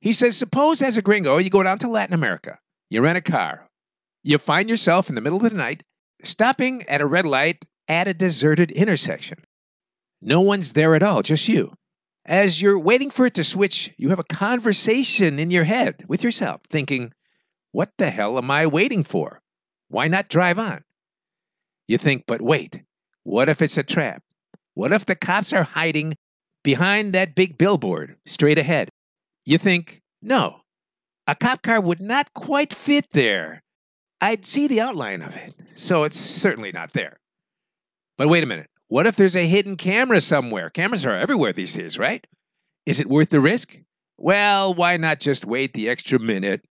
He 0.00 0.12
says, 0.12 0.36
Suppose 0.36 0.82
as 0.82 0.96
a 0.96 1.02
gringo, 1.02 1.36
you 1.36 1.50
go 1.50 1.62
down 1.62 1.78
to 1.78 1.88
Latin 1.88 2.14
America, 2.14 2.58
you 2.90 3.02
rent 3.02 3.18
a 3.18 3.20
car, 3.20 3.68
you 4.24 4.36
find 4.38 4.68
yourself 4.68 5.08
in 5.08 5.14
the 5.14 5.20
middle 5.20 5.44
of 5.44 5.52
the 5.52 5.56
night 5.56 5.84
stopping 6.26 6.82
at 6.88 7.00
a 7.00 7.06
red 7.06 7.26
light 7.26 7.64
at 7.88 8.08
a 8.08 8.14
deserted 8.14 8.70
intersection. 8.70 9.38
No 10.20 10.40
one's 10.40 10.72
there 10.72 10.94
at 10.94 11.02
all, 11.02 11.22
just 11.22 11.48
you. 11.48 11.72
As 12.24 12.60
you're 12.60 12.78
waiting 12.78 13.10
for 13.10 13.26
it 13.26 13.34
to 13.34 13.44
switch, 13.44 13.92
you 13.96 14.08
have 14.10 14.18
a 14.18 14.24
conversation 14.24 15.38
in 15.38 15.50
your 15.50 15.64
head 15.64 16.04
with 16.08 16.24
yourself, 16.24 16.62
thinking, 16.68 17.12
What 17.70 17.90
the 17.98 18.10
hell 18.10 18.36
am 18.38 18.50
I 18.50 18.66
waiting 18.66 19.04
for? 19.04 19.40
Why 19.88 20.08
not 20.08 20.28
drive 20.28 20.58
on? 20.58 20.82
You 21.86 21.98
think, 21.98 22.24
but 22.26 22.42
wait, 22.42 22.82
what 23.22 23.48
if 23.48 23.62
it's 23.62 23.78
a 23.78 23.84
trap? 23.84 24.22
What 24.74 24.92
if 24.92 25.06
the 25.06 25.14
cops 25.14 25.52
are 25.52 25.62
hiding 25.62 26.14
behind 26.64 27.12
that 27.12 27.36
big 27.36 27.56
billboard 27.56 28.16
straight 28.26 28.58
ahead? 28.58 28.88
You 29.44 29.58
think, 29.58 30.00
no, 30.20 30.62
a 31.26 31.34
cop 31.34 31.62
car 31.62 31.80
would 31.80 32.00
not 32.00 32.34
quite 32.34 32.74
fit 32.74 33.06
there. 33.12 33.62
I'd 34.20 34.46
see 34.46 34.66
the 34.66 34.80
outline 34.80 35.22
of 35.22 35.36
it, 35.36 35.54
so 35.74 36.04
it's 36.04 36.18
certainly 36.18 36.72
not 36.72 36.92
there. 36.92 37.20
But 38.16 38.28
wait 38.28 38.42
a 38.42 38.46
minute. 38.46 38.70
What 38.88 39.06
if 39.06 39.16
there's 39.16 39.36
a 39.36 39.46
hidden 39.46 39.76
camera 39.76 40.20
somewhere? 40.20 40.70
Cameras 40.70 41.04
are 41.04 41.14
everywhere 41.14 41.52
these 41.52 41.74
days, 41.74 41.98
right? 41.98 42.26
Is 42.86 43.00
it 43.00 43.08
worth 43.08 43.30
the 43.30 43.40
risk? 43.40 43.78
Well, 44.16 44.72
why 44.72 44.96
not 44.96 45.20
just 45.20 45.44
wait 45.44 45.74
the 45.74 45.88
extra 45.88 46.18
minute, 46.18 46.64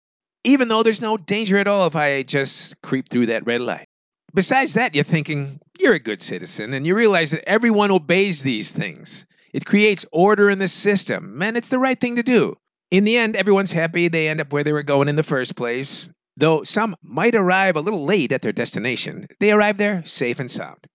even 0.43 0.69
though 0.69 0.81
there's 0.81 1.01
no 1.01 1.17
danger 1.17 1.57
at 1.57 1.67
all 1.67 1.85
if 1.85 1.95
I 1.95 2.23
just 2.23 2.81
creep 2.81 3.09
through 3.09 3.27
that 3.27 3.45
red 3.45 3.61
light? 3.61 3.87
Besides 4.33 4.73
that, 4.73 4.95
you're 4.95 5.03
thinking 5.03 5.59
you're 5.79 5.93
a 5.93 5.99
good 5.99 6.21
citizen 6.21 6.73
and 6.73 6.87
you 6.87 6.95
realize 6.95 7.31
that 7.31 7.47
everyone 7.47 7.91
obeys 7.91 8.41
these 8.41 8.71
things. 8.71 9.25
It 9.53 9.65
creates 9.65 10.05
order 10.11 10.49
in 10.49 10.59
the 10.59 10.67
system, 10.67 11.41
and 11.41 11.55
it's 11.55 11.69
the 11.69 11.79
right 11.79 11.99
thing 11.99 12.15
to 12.15 12.23
do. 12.23 12.55
In 12.91 13.03
the 13.03 13.17
end, 13.17 13.35
everyone's 13.35 13.71
happy 13.71 14.07
they 14.07 14.27
end 14.27 14.41
up 14.41 14.51
where 14.51 14.63
they 14.63 14.73
were 14.73 14.83
going 14.83 15.07
in 15.07 15.15
the 15.15 15.23
first 15.23 15.55
place. 15.55 16.09
Though 16.37 16.63
some 16.63 16.95
might 17.01 17.35
arrive 17.35 17.75
a 17.75 17.81
little 17.81 18.03
late 18.03 18.31
at 18.31 18.41
their 18.41 18.51
destination, 18.51 19.27
they 19.39 19.51
arrive 19.51 19.77
there 19.77 20.03
safe 20.05 20.39
and 20.39 20.51
sound. 20.51 20.87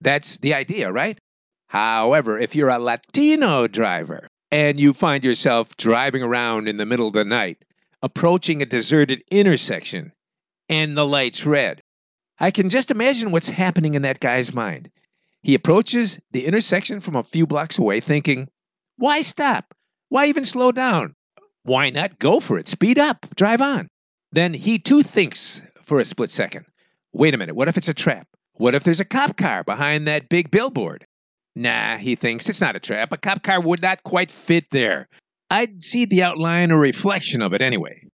That's 0.00 0.38
the 0.38 0.54
idea, 0.54 0.90
right? 0.90 1.18
However, 1.68 2.38
if 2.38 2.56
you're 2.56 2.68
a 2.68 2.78
Latino 2.78 3.68
driver 3.68 4.28
and 4.50 4.80
you 4.80 4.92
find 4.92 5.24
yourself 5.24 5.76
driving 5.76 6.22
around 6.22 6.68
in 6.68 6.76
the 6.76 6.86
middle 6.86 7.06
of 7.06 7.12
the 7.12 7.24
night, 7.24 7.64
approaching 8.02 8.60
a 8.60 8.66
deserted 8.66 9.22
intersection, 9.30 10.12
and 10.68 10.96
the 10.96 11.06
light's 11.06 11.46
red, 11.46 11.80
I 12.40 12.50
can 12.50 12.68
just 12.68 12.90
imagine 12.90 13.30
what's 13.30 13.50
happening 13.50 13.94
in 13.94 14.02
that 14.02 14.20
guy's 14.20 14.52
mind. 14.52 14.90
He 15.42 15.54
approaches 15.54 16.20
the 16.32 16.44
intersection 16.44 17.00
from 17.00 17.14
a 17.14 17.22
few 17.22 17.46
blocks 17.46 17.78
away, 17.78 18.00
thinking, 18.00 18.48
Why 18.96 19.20
stop? 19.20 19.74
Why 20.08 20.26
even 20.26 20.44
slow 20.44 20.72
down? 20.72 21.14
Why 21.62 21.90
not 21.90 22.18
go 22.18 22.40
for 22.40 22.58
it? 22.58 22.68
Speed 22.68 22.98
up, 22.98 23.26
drive 23.36 23.62
on. 23.62 23.88
Then 24.32 24.54
he 24.54 24.78
too 24.78 25.02
thinks 25.02 25.62
for 25.84 26.00
a 26.00 26.04
split 26.04 26.30
second 26.30 26.64
Wait 27.12 27.34
a 27.34 27.38
minute, 27.38 27.54
what 27.54 27.68
if 27.68 27.76
it's 27.76 27.88
a 27.88 27.94
trap? 27.94 28.26
What 28.54 28.74
if 28.74 28.84
there's 28.84 29.00
a 29.00 29.04
cop 29.04 29.36
car 29.36 29.62
behind 29.62 30.06
that 30.06 30.30
big 30.30 30.50
billboard? 30.50 31.06
Nah, 31.54 31.98
he 31.98 32.14
thinks 32.14 32.48
it's 32.48 32.60
not 32.60 32.76
a 32.76 32.80
trap. 32.80 33.12
A 33.12 33.18
cop 33.18 33.42
car 33.42 33.60
would 33.60 33.82
not 33.82 34.02
quite 34.02 34.30
fit 34.30 34.70
there. 34.70 35.08
I'd 35.50 35.84
see 35.84 36.06
the 36.06 36.22
outline 36.22 36.72
or 36.72 36.78
reflection 36.78 37.42
of 37.42 37.52
it 37.52 37.60
anyway. 37.60 38.08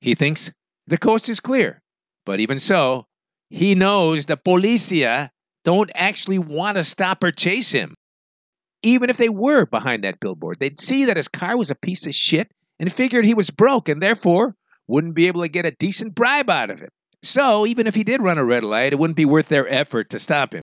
He 0.00 0.14
thinks 0.14 0.52
the 0.86 0.98
coast 0.98 1.28
is 1.28 1.40
clear. 1.40 1.82
But 2.24 2.38
even 2.38 2.60
so, 2.60 3.06
he 3.50 3.74
knows 3.74 4.26
the 4.26 4.36
policia 4.36 5.30
don't 5.64 5.90
actually 5.94 6.38
want 6.38 6.76
to 6.76 6.84
stop 6.84 7.24
or 7.24 7.32
chase 7.32 7.72
him. 7.72 7.94
Even 8.82 9.10
if 9.10 9.16
they 9.16 9.28
were 9.28 9.66
behind 9.66 10.04
that 10.04 10.20
billboard, 10.20 10.60
they'd 10.60 10.78
see 10.78 11.04
that 11.06 11.16
his 11.16 11.28
car 11.28 11.56
was 11.56 11.70
a 11.70 11.74
piece 11.74 12.06
of 12.06 12.14
shit 12.14 12.52
and 12.78 12.92
figured 12.92 13.24
he 13.24 13.34
was 13.34 13.50
broke 13.50 13.88
and 13.88 14.00
therefore 14.00 14.54
wouldn't 14.86 15.14
be 15.14 15.28
able 15.28 15.42
to 15.42 15.48
get 15.48 15.66
a 15.66 15.70
decent 15.70 16.14
bribe 16.14 16.50
out 16.50 16.70
of 16.70 16.80
him. 16.80 16.90
So, 17.22 17.66
even 17.66 17.86
if 17.86 17.94
he 17.94 18.04
did 18.04 18.22
run 18.22 18.38
a 18.38 18.44
red 18.44 18.64
light, 18.64 18.92
it 18.92 18.98
wouldn't 18.98 19.16
be 19.16 19.24
worth 19.24 19.48
their 19.48 19.68
effort 19.68 20.10
to 20.10 20.18
stop 20.18 20.52
him. 20.52 20.62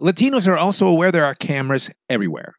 Latinos 0.00 0.48
are 0.48 0.56
also 0.56 0.86
aware 0.86 1.12
there 1.12 1.24
are 1.24 1.34
cameras 1.34 1.90
everywhere 2.08 2.54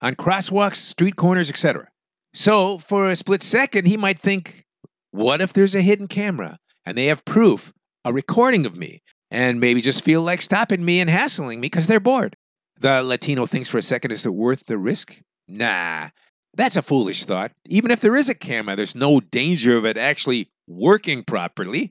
on 0.00 0.14
crosswalks, 0.14 0.76
street 0.76 1.16
corners, 1.16 1.50
etc. 1.50 1.88
So, 2.32 2.78
for 2.78 3.10
a 3.10 3.16
split 3.16 3.42
second, 3.42 3.86
he 3.86 3.96
might 3.96 4.18
think, 4.18 4.64
what 5.10 5.40
if 5.40 5.52
there's 5.52 5.74
a 5.74 5.82
hidden 5.82 6.08
camera 6.08 6.58
and 6.86 6.96
they 6.96 7.06
have 7.06 7.24
proof 7.24 7.72
a 8.04 8.12
recording 8.12 8.64
of 8.64 8.76
me 8.76 9.00
and 9.30 9.60
maybe 9.60 9.80
just 9.80 10.04
feel 10.04 10.22
like 10.22 10.42
stopping 10.42 10.84
me 10.84 11.00
and 11.00 11.10
hassling 11.10 11.60
me 11.60 11.66
because 11.66 11.86
they're 11.86 12.00
bored. 12.00 12.36
The 12.78 13.02
Latino 13.02 13.46
thinks 13.46 13.68
for 13.68 13.78
a 13.78 13.82
second, 13.82 14.10
is 14.10 14.24
it 14.24 14.34
worth 14.34 14.66
the 14.66 14.78
risk? 14.78 15.20
Nah, 15.46 16.08
that's 16.54 16.76
a 16.76 16.82
foolish 16.82 17.24
thought. 17.24 17.52
Even 17.68 17.90
if 17.90 18.00
there 18.00 18.16
is 18.16 18.28
a 18.28 18.34
camera, 18.34 18.76
there's 18.76 18.96
no 18.96 19.20
danger 19.20 19.76
of 19.76 19.86
it 19.86 19.96
actually 19.96 20.48
working 20.66 21.22
properly. 21.22 21.90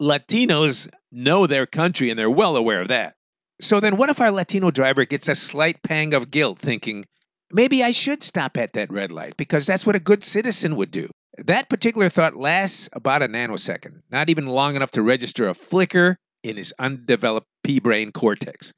Latinos 0.00 0.88
know 1.12 1.46
their 1.46 1.66
country 1.66 2.10
and 2.10 2.18
they're 2.18 2.30
well 2.30 2.56
aware 2.56 2.80
of 2.80 2.88
that. 2.88 3.14
So 3.60 3.78
then, 3.78 3.96
what 3.96 4.08
if 4.08 4.20
our 4.20 4.30
Latino 4.30 4.70
driver 4.70 5.04
gets 5.04 5.28
a 5.28 5.34
slight 5.34 5.82
pang 5.82 6.14
of 6.14 6.30
guilt 6.30 6.58
thinking, 6.58 7.04
maybe 7.52 7.82
I 7.82 7.90
should 7.90 8.22
stop 8.22 8.56
at 8.56 8.72
that 8.72 8.90
red 8.90 9.12
light 9.12 9.36
because 9.36 9.66
that's 9.66 9.84
what 9.84 9.96
a 9.96 10.00
good 10.00 10.24
citizen 10.24 10.76
would 10.76 10.90
do? 10.90 11.10
That 11.36 11.68
particular 11.68 12.08
thought 12.08 12.36
lasts 12.36 12.88
about 12.92 13.22
a 13.22 13.28
nanosecond, 13.28 14.00
not 14.10 14.30
even 14.30 14.46
long 14.46 14.76
enough 14.76 14.90
to 14.92 15.02
register 15.02 15.48
a 15.48 15.54
flicker 15.54 16.16
in 16.42 16.56
his 16.56 16.72
undeveloped 16.78 17.46
pea 17.62 17.80
brain 17.80 18.12
cortex. 18.12 18.72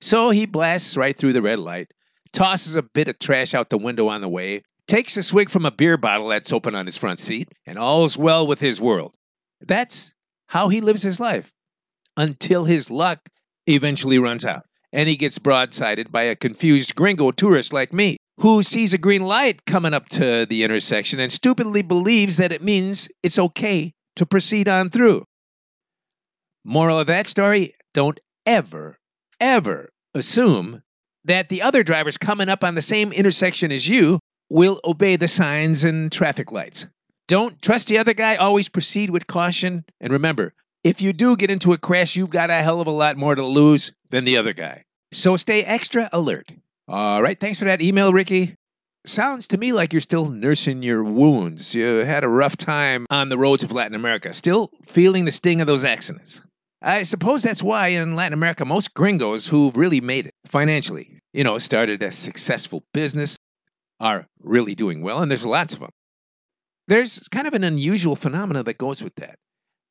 So 0.00 0.30
he 0.30 0.46
blasts 0.46 0.96
right 0.96 1.16
through 1.16 1.32
the 1.32 1.42
red 1.42 1.58
light, 1.58 1.92
tosses 2.32 2.76
a 2.76 2.82
bit 2.82 3.08
of 3.08 3.18
trash 3.18 3.54
out 3.54 3.70
the 3.70 3.78
window 3.78 4.06
on 4.06 4.20
the 4.20 4.28
way, 4.28 4.62
takes 4.88 5.16
a 5.16 5.22
swig 5.22 5.50
from 5.50 5.64
a 5.64 5.70
beer 5.70 5.96
bottle 5.96 6.28
that's 6.28 6.52
open 6.52 6.74
on 6.74 6.86
his 6.86 6.98
front 6.98 7.20
seat, 7.20 7.48
and 7.64 7.78
all's 7.78 8.18
well 8.18 8.46
with 8.46 8.60
his 8.60 8.80
world. 8.80 9.12
That's 9.60 10.12
how 10.48 10.68
he 10.68 10.80
lives 10.80 11.02
his 11.02 11.20
life 11.20 11.52
until 12.16 12.64
his 12.64 12.90
luck 12.90 13.28
eventually 13.66 14.18
runs 14.18 14.44
out 14.44 14.64
and 14.92 15.08
he 15.08 15.16
gets 15.16 15.38
broadsided 15.38 16.10
by 16.10 16.22
a 16.22 16.34
confused 16.34 16.94
gringo 16.94 17.30
tourist 17.30 17.72
like 17.72 17.92
me. 17.92 18.16
who 18.40 18.62
sees 18.62 18.94
a 18.94 18.98
green 18.98 19.22
light 19.22 19.64
coming 19.66 19.92
up 19.92 20.08
to 20.08 20.46
the 20.46 20.62
intersection 20.62 21.18
and 21.18 21.32
stupidly 21.32 21.82
believes 21.82 22.36
that 22.36 22.52
it 22.52 22.62
means 22.62 23.08
it's 23.22 23.38
okay 23.38 23.92
to 24.14 24.24
proceed 24.24 24.68
on 24.68 24.88
through. 24.88 25.24
Moral 26.64 27.00
of 27.00 27.08
that 27.08 27.26
story 27.26 27.74
don't 27.92 28.20
ever, 28.46 28.96
ever 29.40 29.90
assume 30.14 30.82
that 31.24 31.48
the 31.48 31.60
other 31.60 31.82
drivers 31.82 32.16
coming 32.16 32.48
up 32.48 32.62
on 32.62 32.76
the 32.76 32.82
same 32.82 33.12
intersection 33.12 33.72
as 33.72 33.88
you 33.88 34.20
will 34.50 34.80
obey 34.84 35.16
the 35.16 35.28
signs 35.28 35.84
and 35.84 36.10
traffic 36.10 36.52
lights. 36.52 36.86
Don't 37.26 37.60
trust 37.60 37.88
the 37.88 37.98
other 37.98 38.14
guy, 38.14 38.36
always 38.36 38.68
proceed 38.68 39.10
with 39.10 39.26
caution. 39.26 39.84
And 40.00 40.12
remember, 40.12 40.54
if 40.82 41.02
you 41.02 41.12
do 41.12 41.36
get 41.36 41.50
into 41.50 41.72
a 41.72 41.78
crash, 41.78 42.16
you've 42.16 42.30
got 42.30 42.50
a 42.50 42.54
hell 42.54 42.80
of 42.80 42.86
a 42.86 42.92
lot 42.92 43.16
more 43.16 43.34
to 43.34 43.44
lose 43.44 43.92
than 44.08 44.24
the 44.24 44.36
other 44.36 44.52
guy. 44.52 44.84
So 45.12 45.36
stay 45.36 45.62
extra 45.62 46.08
alert. 46.12 46.52
All 46.86 47.22
right, 47.22 47.38
thanks 47.38 47.58
for 47.58 47.66
that 47.66 47.82
email, 47.82 48.12
Ricky. 48.12 48.54
Sounds 49.04 49.46
to 49.48 49.58
me 49.58 49.72
like 49.72 49.92
you're 49.92 50.00
still 50.00 50.30
nursing 50.30 50.82
your 50.82 51.04
wounds. 51.04 51.74
You 51.74 52.04
had 52.04 52.24
a 52.24 52.28
rough 52.28 52.56
time 52.56 53.06
on 53.10 53.28
the 53.28 53.38
roads 53.38 53.62
of 53.62 53.72
Latin 53.72 53.94
America, 53.94 54.32
still 54.32 54.70
feeling 54.84 55.24
the 55.24 55.32
sting 55.32 55.60
of 55.60 55.66
those 55.66 55.84
accidents. 55.84 56.42
I 56.80 57.02
suppose 57.02 57.42
that's 57.42 57.62
why 57.62 57.88
in 57.88 58.16
Latin 58.16 58.32
America, 58.32 58.64
most 58.64 58.94
gringos 58.94 59.48
who've 59.48 59.76
really 59.76 60.00
made 60.00 60.26
it 60.26 60.34
financially, 60.46 61.18
you 61.32 61.42
know, 61.42 61.58
started 61.58 62.02
a 62.02 62.12
successful 62.12 62.84
business, 62.94 63.36
are 64.00 64.26
really 64.40 64.74
doing 64.74 65.02
well, 65.02 65.20
and 65.20 65.30
there's 65.30 65.46
lots 65.46 65.72
of 65.72 65.80
them. 65.80 65.90
There's 66.86 67.28
kind 67.28 67.46
of 67.46 67.54
an 67.54 67.64
unusual 67.64 68.16
phenomenon 68.16 68.64
that 68.64 68.78
goes 68.78 69.02
with 69.02 69.14
that. 69.16 69.38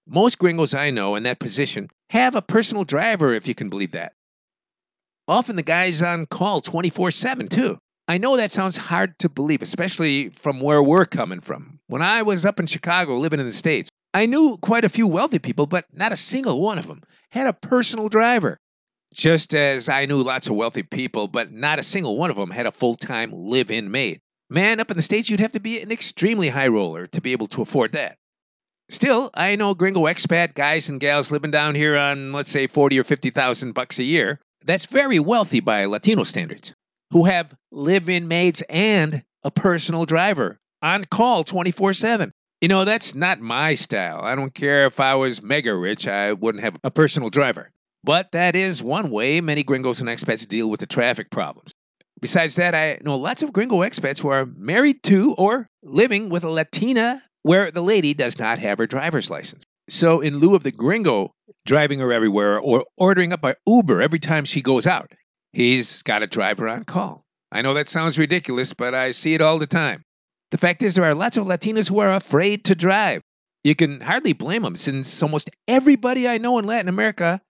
Most 0.07 0.39
gringos 0.39 0.73
I 0.73 0.89
know 0.89 1.15
in 1.15 1.23
that 1.23 1.39
position 1.39 1.89
have 2.11 2.35
a 2.35 2.41
personal 2.41 2.85
driver, 2.85 3.33
if 3.33 3.47
you 3.47 3.53
can 3.53 3.69
believe 3.69 3.91
that. 3.91 4.13
Often 5.27 5.57
the 5.57 5.63
guy's 5.63 6.01
on 6.01 6.25
call 6.25 6.61
24 6.61 7.11
7, 7.11 7.47
too. 7.49 7.77
I 8.07 8.17
know 8.17 8.37
that 8.37 8.51
sounds 8.51 8.77
hard 8.77 9.19
to 9.19 9.27
believe, 9.27 9.61
especially 9.61 10.29
from 10.29 10.61
where 10.61 10.81
we're 10.81 11.05
coming 11.05 11.41
from. 11.41 11.79
When 11.87 12.01
I 12.01 12.21
was 12.21 12.45
up 12.45 12.59
in 12.59 12.65
Chicago 12.65 13.15
living 13.15 13.41
in 13.41 13.45
the 13.45 13.51
States, 13.51 13.89
I 14.13 14.25
knew 14.25 14.57
quite 14.61 14.85
a 14.85 14.89
few 14.89 15.07
wealthy 15.07 15.39
people, 15.39 15.65
but 15.65 15.85
not 15.91 16.13
a 16.13 16.15
single 16.15 16.61
one 16.61 16.79
of 16.79 16.87
them 16.87 17.03
had 17.31 17.47
a 17.47 17.53
personal 17.53 18.07
driver. 18.07 18.57
Just 19.13 19.55
as 19.55 19.89
I 19.89 20.05
knew 20.05 20.17
lots 20.17 20.47
of 20.47 20.55
wealthy 20.55 20.83
people, 20.83 21.27
but 21.27 21.51
not 21.51 21.79
a 21.79 21.83
single 21.83 22.17
one 22.17 22.29
of 22.29 22.35
them 22.35 22.51
had 22.51 22.65
a 22.65 22.71
full 22.71 22.95
time 22.95 23.31
live 23.31 23.71
in 23.71 23.89
maid. 23.89 24.19
Man, 24.49 24.79
up 24.79 24.91
in 24.91 24.97
the 24.97 25.03
States, 25.03 25.29
you'd 25.29 25.39
have 25.39 25.51
to 25.53 25.59
be 25.59 25.81
an 25.81 25.91
extremely 25.91 26.49
high 26.49 26.67
roller 26.67 27.07
to 27.07 27.21
be 27.21 27.31
able 27.31 27.47
to 27.47 27.61
afford 27.61 27.91
that. 27.93 28.17
Still, 28.89 29.29
I 29.33 29.57
know 29.57 29.73
gringo 29.73 30.03
expat 30.03 30.53
guys 30.53 30.87
and 30.87 30.99
gals 30.99 31.31
living 31.31 31.51
down 31.51 31.75
here 31.75 31.97
on, 31.97 32.31
let's 32.31 32.49
say, 32.49 32.67
40 32.67 32.99
or 32.99 33.03
50,000 33.03 33.73
bucks 33.73 33.99
a 33.99 34.03
year. 34.03 34.39
That's 34.63 34.85
very 34.85 35.19
wealthy 35.19 35.59
by 35.59 35.85
Latino 35.85 36.23
standards, 36.23 36.73
who 37.11 37.25
have 37.25 37.55
live 37.71 38.07
in 38.07 38.27
maids 38.29 38.63
and 38.69 39.23
a 39.43 39.51
personal 39.51 40.05
driver 40.05 40.59
on 40.81 41.03
call 41.05 41.43
24 41.43 41.93
7. 41.93 42.31
You 42.61 42.69
know, 42.69 42.85
that's 42.85 43.13
not 43.13 43.39
my 43.39 43.75
style. 43.75 44.21
I 44.21 44.35
don't 44.35 44.53
care 44.53 44.85
if 44.85 44.99
I 44.99 45.15
was 45.15 45.43
mega 45.43 45.75
rich, 45.75 46.07
I 46.07 46.33
wouldn't 46.33 46.63
have 46.63 46.77
a 46.83 46.89
personal 46.89 47.29
driver. 47.29 47.71
But 48.03 48.31
that 48.31 48.55
is 48.55 48.83
one 48.83 49.09
way 49.09 49.41
many 49.41 49.63
gringos 49.63 49.99
and 49.99 50.09
expats 50.09 50.47
deal 50.47 50.69
with 50.69 50.79
the 50.79 50.85
traffic 50.85 51.29
problems. 51.29 51.71
Besides 52.19 52.55
that, 52.55 52.73
I 52.73 52.97
know 53.01 53.15
lots 53.15 53.43
of 53.43 53.53
gringo 53.53 53.77
expats 53.77 54.21
who 54.21 54.29
are 54.29 54.45
married 54.45 55.03
to 55.03 55.35
or 55.37 55.67
living 55.83 56.29
with 56.29 56.43
a 56.43 56.49
Latina 56.49 57.21
where 57.43 57.69
the 57.69 57.81
lady 57.81 58.13
does 58.13 58.39
not 58.39 58.59
have 58.59 58.79
her 58.79 58.87
driver's 58.87 59.29
license. 59.29 59.63
So, 59.89 60.19
in 60.19 60.39
lieu 60.39 60.55
of 60.55 60.63
the 60.63 60.71
gringo 60.71 61.31
driving 61.65 61.99
her 61.99 62.11
everywhere 62.11 62.59
or 62.59 62.85
ordering 62.97 63.31
up 63.31 63.41
by 63.41 63.55
Uber 63.65 64.01
every 64.01 64.19
time 64.19 64.45
she 64.45 64.61
goes 64.61 64.85
out, 64.87 65.13
he's 65.53 66.01
got 66.01 66.23
a 66.23 66.27
driver 66.27 66.67
on 66.67 66.83
call. 66.83 67.23
I 67.51 67.61
know 67.61 67.73
that 67.73 67.87
sounds 67.87 68.19
ridiculous, 68.19 68.73
but 68.73 68.93
I 68.93 69.11
see 69.11 69.33
it 69.33 69.41
all 69.41 69.59
the 69.59 69.67
time. 69.67 70.03
The 70.51 70.57
fact 70.57 70.81
is, 70.81 70.95
there 70.95 71.05
are 71.05 71.15
lots 71.15 71.37
of 71.37 71.45
Latinos 71.45 71.89
who 71.89 71.99
are 71.99 72.13
afraid 72.13 72.65
to 72.65 72.75
drive. 72.75 73.21
You 73.63 73.75
can 73.75 74.01
hardly 74.01 74.33
blame 74.33 74.63
them 74.63 74.75
since 74.75 75.21
almost 75.21 75.49
everybody 75.67 76.27
I 76.27 76.37
know 76.37 76.57
in 76.57 76.65
Latin 76.65 76.89
America 76.89 77.41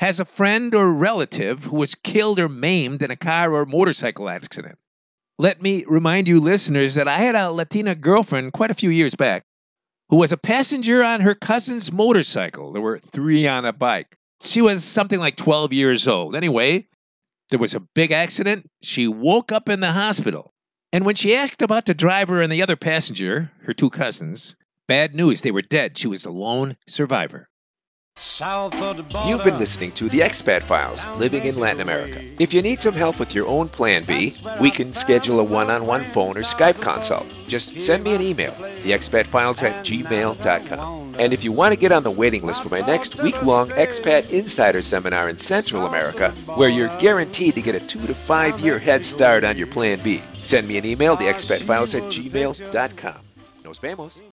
has 0.00 0.18
a 0.18 0.24
friend 0.24 0.74
or 0.74 0.90
relative 0.90 1.64
who 1.64 1.76
was 1.76 1.94
killed 1.94 2.40
or 2.40 2.48
maimed 2.48 3.02
in 3.02 3.10
a 3.10 3.16
car 3.16 3.54
or 3.54 3.66
motorcycle 3.66 4.30
accident. 4.30 4.78
Let 5.38 5.60
me 5.60 5.84
remind 5.86 6.26
you, 6.26 6.40
listeners, 6.40 6.94
that 6.94 7.06
I 7.06 7.18
had 7.18 7.34
a 7.34 7.50
Latina 7.50 7.94
girlfriend 7.94 8.54
quite 8.54 8.70
a 8.70 8.74
few 8.74 8.88
years 8.88 9.14
back 9.14 9.44
who 10.08 10.16
was 10.16 10.32
a 10.32 10.38
passenger 10.38 11.04
on 11.04 11.20
her 11.20 11.34
cousin's 11.34 11.92
motorcycle. 11.92 12.72
There 12.72 12.80
were 12.80 12.98
three 12.98 13.46
on 13.46 13.66
a 13.66 13.74
bike. 13.74 14.16
She 14.40 14.62
was 14.62 14.84
something 14.84 15.20
like 15.20 15.36
12 15.36 15.74
years 15.74 16.08
old. 16.08 16.34
Anyway, 16.34 16.88
there 17.50 17.58
was 17.60 17.74
a 17.74 17.80
big 17.80 18.10
accident. 18.10 18.70
She 18.82 19.06
woke 19.06 19.52
up 19.52 19.68
in 19.68 19.80
the 19.80 19.92
hospital. 19.92 20.54
And 20.94 21.04
when 21.04 21.14
she 21.14 21.36
asked 21.36 21.60
about 21.60 21.84
the 21.84 21.92
driver 21.92 22.40
and 22.40 22.50
the 22.50 22.62
other 22.62 22.74
passenger, 22.74 23.52
her 23.64 23.74
two 23.74 23.90
cousins, 23.90 24.56
bad 24.88 25.14
news, 25.14 25.42
they 25.42 25.50
were 25.50 25.60
dead. 25.60 25.98
She 25.98 26.08
was 26.08 26.24
a 26.24 26.30
lone 26.30 26.78
survivor. 26.88 27.49
You've 29.26 29.44
been 29.44 29.58
listening 29.58 29.92
to 29.92 30.10
the 30.10 30.20
Expat 30.20 30.62
Files, 30.62 31.00
Living 31.18 31.46
in 31.46 31.56
Latin 31.56 31.80
America. 31.80 32.22
If 32.38 32.52
you 32.52 32.60
need 32.60 32.82
some 32.82 32.92
help 32.92 33.18
with 33.18 33.34
your 33.34 33.46
own 33.46 33.70
Plan 33.70 34.04
B, 34.04 34.34
we 34.60 34.70
can 34.70 34.92
schedule 34.92 35.40
a 35.40 35.44
one-on-one 35.44 36.04
phone 36.04 36.36
or 36.36 36.42
Skype 36.42 36.82
consult. 36.82 37.26
Just 37.48 37.80
send 37.80 38.04
me 38.04 38.14
an 38.14 38.20
email, 38.20 38.52
theexpatfiles 38.82 39.62
at 39.62 39.86
gmail.com. 39.86 41.14
And 41.18 41.32
if 41.32 41.44
you 41.44 41.50
want 41.50 41.72
to 41.72 41.80
get 41.80 41.92
on 41.92 42.02
the 42.02 42.10
waiting 42.10 42.42
list 42.44 42.62
for 42.62 42.68
my 42.68 42.80
next 42.80 43.22
week-long 43.22 43.70
Expat 43.70 44.28
Insider 44.28 44.82
Seminar 44.82 45.30
in 45.30 45.38
Central 45.38 45.86
America, 45.86 46.32
where 46.56 46.68
you're 46.68 46.94
guaranteed 46.98 47.54
to 47.54 47.62
get 47.62 47.74
a 47.74 47.80
two 47.80 48.06
to 48.06 48.14
five 48.14 48.60
year 48.60 48.78
head 48.78 49.02
start 49.02 49.44
on 49.44 49.56
your 49.56 49.66
Plan 49.66 49.98
B, 50.02 50.20
send 50.42 50.68
me 50.68 50.76
an 50.76 50.84
email, 50.84 51.16
theexpatfiles 51.16 51.94
at 51.94 52.02
gmail.com. 52.12 53.16
Nos 53.64 53.78
vemos. 53.78 54.20